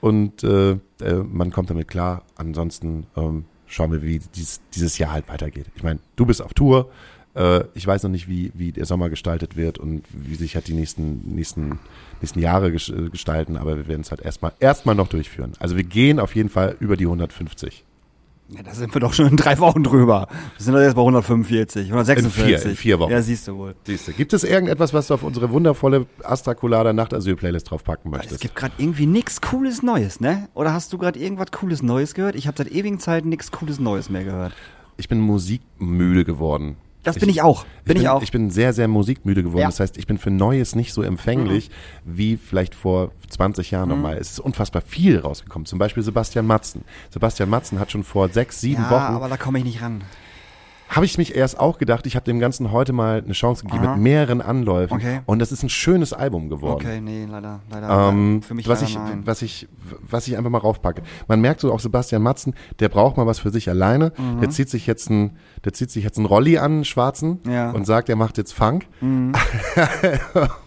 [0.00, 0.78] und äh, äh,
[1.24, 2.22] man kommt damit klar.
[2.36, 5.66] Ansonsten ähm, schauen wir, wie dies, dieses Jahr halt weitergeht.
[5.74, 6.90] Ich meine, du bist auf Tour.
[7.36, 10.66] Äh, ich weiß noch nicht, wie, wie der Sommer gestaltet wird und wie sich halt
[10.68, 11.78] die nächsten, nächsten,
[12.20, 15.52] nächsten Jahre äh, gestalten, aber wir werden es halt erstmal erstmal noch durchführen.
[15.58, 17.84] Also wir gehen auf jeden Fall über die 150.
[18.48, 20.28] Ja, da sind wir doch schon in drei Wochen drüber.
[20.56, 22.44] Wir sind doch jetzt bei 145, 146.
[22.44, 23.10] In vier- in vier Wochen.
[23.10, 23.74] Ja, siehst du wohl.
[23.84, 28.18] Siehst du, gibt es irgendetwas, was du auf unsere wundervolle Astra Colada Nachtasyl-Playlist draufpacken Es
[28.18, 28.40] möchtest?
[28.40, 30.48] gibt gerade irgendwie nix Cooles Neues, ne?
[30.54, 32.36] Oder hast du gerade irgendwas Cooles Neues gehört?
[32.36, 34.52] Ich habe seit ewigen Zeiten nix Cooles Neues mehr gehört.
[34.96, 36.76] Ich bin musikmüde geworden.
[37.06, 37.64] Das bin ich auch.
[37.84, 38.22] Bin ich auch.
[38.22, 39.60] Ich bin sehr, sehr musikmüde geworden.
[39.62, 39.68] Ja.
[39.68, 41.70] Das heißt, ich bin für Neues nicht so empfänglich
[42.04, 43.94] wie vielleicht vor 20 Jahren Mhm.
[43.94, 44.16] nochmal.
[44.18, 45.66] Es ist unfassbar viel rausgekommen.
[45.66, 46.84] Zum Beispiel Sebastian Matzen.
[47.10, 50.02] Sebastian Matzen hat schon vor sechs, sieben ja, Wochen aber da komme ich nicht ran.
[50.88, 53.84] Habe ich mich erst auch gedacht, ich habe dem Ganzen heute mal eine Chance gegeben
[53.86, 53.94] Aha.
[53.94, 54.94] mit mehreren Anläufen.
[54.94, 55.20] Okay.
[55.26, 56.74] Und das ist ein schönes Album geworden.
[56.86, 58.08] Okay, nee, leider, leider.
[58.08, 59.22] Ähm, für mich was, ich, nein.
[59.24, 59.68] was, ich,
[60.08, 61.02] was ich einfach mal raufpacke.
[61.28, 64.12] Man merkt so auch Sebastian Matzen, der braucht mal was für sich alleine.
[64.40, 67.70] Der zieht sich jetzt ein, der zieht sich jetzt einen Rolli an, einen schwarzen, Ja.
[67.70, 68.86] und sagt, er macht jetzt Funk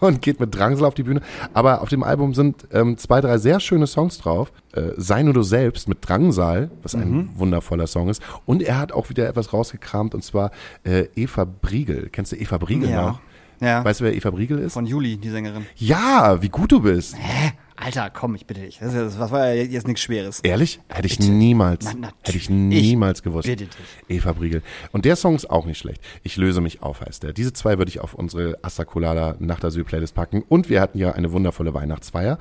[0.00, 1.20] und geht mit Drangsal auf die Bühne.
[1.54, 4.52] Aber auf dem Album sind ähm, zwei, drei sehr schöne Songs drauf.
[4.72, 8.22] Äh, Sei nur du selbst mit Drangsal, was ein wundervoller Song ist.
[8.46, 10.50] Und er hat auch wieder etwas rausgekramt, und zwar
[10.84, 12.08] äh, Eva Briegel.
[12.10, 13.02] Kennst du Eva Briegel Ja.
[13.10, 13.20] noch?
[13.60, 13.84] Ja.
[13.84, 14.72] Weißt du, wer Eva Briegel ist?
[14.72, 15.66] Von Juli, die Sängerin.
[15.76, 17.14] Ja, wie gut du bist.
[17.18, 17.52] Hä?
[17.76, 18.78] Alter, komm, ich bitte dich.
[18.78, 20.40] Das, ist, das war ja jetzt nichts Schweres.
[20.40, 20.80] Ehrlich?
[20.88, 23.48] Hätte ich niemals, Na, hätte ich niemals gewusst.
[23.48, 23.76] bitte dich.
[24.08, 24.62] Eva Briegel.
[24.92, 26.02] Und der Song ist auch nicht schlecht.
[26.22, 27.32] Ich löse mich auf, heißt der.
[27.32, 30.42] Diese zwei würde ich auf unsere Asta Colada Nachtasyl Playlist packen.
[30.48, 32.38] Und wir hatten ja eine wundervolle Weihnachtsfeier.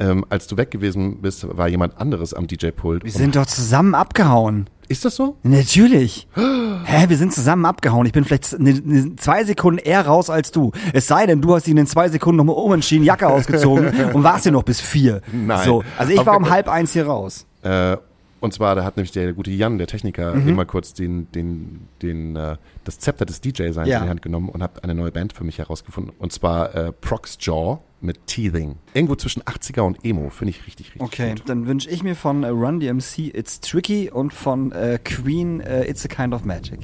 [0.00, 3.04] Ähm, als du weg gewesen bist, war jemand anderes am DJ-Pult.
[3.04, 4.68] Wir sind doch zusammen abgehauen.
[4.88, 5.36] Ist das so?
[5.42, 6.26] Natürlich.
[6.34, 8.06] Hä, wir sind zusammen abgehauen.
[8.06, 10.72] Ich bin vielleicht ne, ne, zwei Sekunden eher raus als du.
[10.94, 14.44] Es sei denn, du hast dich in zwei Sekunden nochmal umentschieden, Jacke ausgezogen und warst
[14.44, 15.20] hier noch bis vier.
[15.30, 15.64] Nein.
[15.64, 17.46] So, also ich war um halb eins hier raus.
[17.62, 17.98] Äh,
[18.40, 20.48] und zwar, da hat nämlich der gute Jan, der Techniker, Mhm.
[20.48, 23.98] immer kurz den, den, den, äh, das Zepter des DJ-Seins Ja.
[23.98, 26.12] in die Hand genommen und hat eine neue Band für mich herausgefunden.
[26.18, 28.76] Und zwar äh, Prox Jaw mit Teething.
[28.94, 30.30] Irgendwo zwischen 80er und Emo.
[30.30, 31.42] Finde ich richtig, richtig Okay, gut.
[31.48, 35.84] dann wünsche ich mir von äh, Run DMC It's Tricky und von äh, Queen äh,
[35.88, 36.80] It's a Kind of Magic.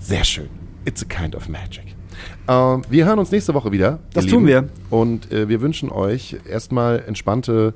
[0.00, 0.48] Sehr schön.
[0.84, 1.94] It's a kind of magic.
[2.48, 3.98] Ähm, wir hören uns nächste Woche wieder.
[4.12, 4.68] Das tun Lieben.
[4.90, 4.96] wir.
[4.98, 7.74] Und äh, wir wünschen euch erstmal entspannte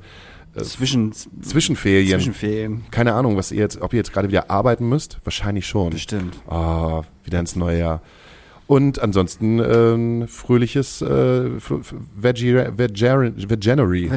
[0.55, 2.19] Zwischen, Zwischenferien.
[2.19, 2.83] Zwischenferien.
[2.91, 5.19] Keine Ahnung, was ihr jetzt, ob ihr jetzt gerade wieder arbeiten müsst.
[5.23, 5.91] Wahrscheinlich schon.
[5.91, 6.37] Bestimmt.
[6.47, 8.01] Ah, wieder ins neue Jahr.
[8.67, 11.49] Und ansonsten äh, fröhliches äh,
[12.15, 14.09] Veganuary.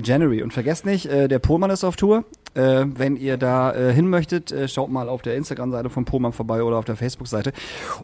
[0.43, 2.25] Und vergesst nicht, äh, der Pohlmann ist auf Tour.
[2.55, 6.33] Äh, wenn ihr da äh, hin möchtet, äh, schaut mal auf der Instagram-Seite von Pohlmann
[6.33, 7.53] vorbei oder auf der Facebook-Seite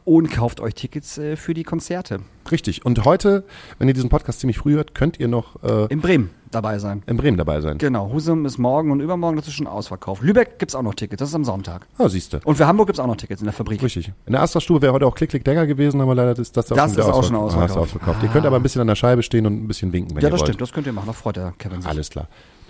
[0.04, 2.18] und kauft euch Tickets äh, für die Konzerte.
[2.50, 2.84] Richtig.
[2.84, 3.44] Und heute,
[3.78, 7.02] wenn ihr diesen Podcast ziemlich früh hört, könnt ihr noch äh, In Bremen dabei sein.
[7.06, 7.78] in Bremen dabei sein.
[7.78, 10.22] Genau, Husum ist morgen und übermorgen, das ist schon ausverkauft.
[10.22, 11.86] Lübeck gibt's auch noch Tickets, das ist am Sonntag.
[11.98, 12.38] Ah, siehst du.
[12.44, 13.82] Und für Hamburg gibt's auch noch Tickets in der Fabrik.
[13.82, 14.12] Richtig.
[14.26, 16.92] In der Astra-Stube wäre heute auch Klick, Klick, Decker gewesen, aber leider ist das, Das
[16.92, 17.36] wieder ist auch schon ausverkauft.
[17.36, 17.78] Ah, ist ausverkauft.
[17.96, 18.22] ausverkauft.
[18.22, 20.28] Ihr könnt aber ein bisschen an der Scheibe stehen und ein bisschen winken, wenn Ja,
[20.28, 20.48] ihr das wollt.
[20.48, 21.90] stimmt, das könnt ihr machen, da freut der Kevin sich.
[21.90, 22.28] Alles klar.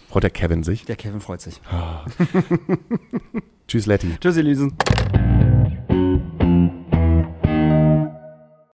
[0.08, 0.84] Freut der Kevin sich.
[0.86, 1.60] Der Kevin freut sich.
[3.68, 4.16] Tschüss, Letty.
[4.20, 4.74] Tschüss, ihr Liesen.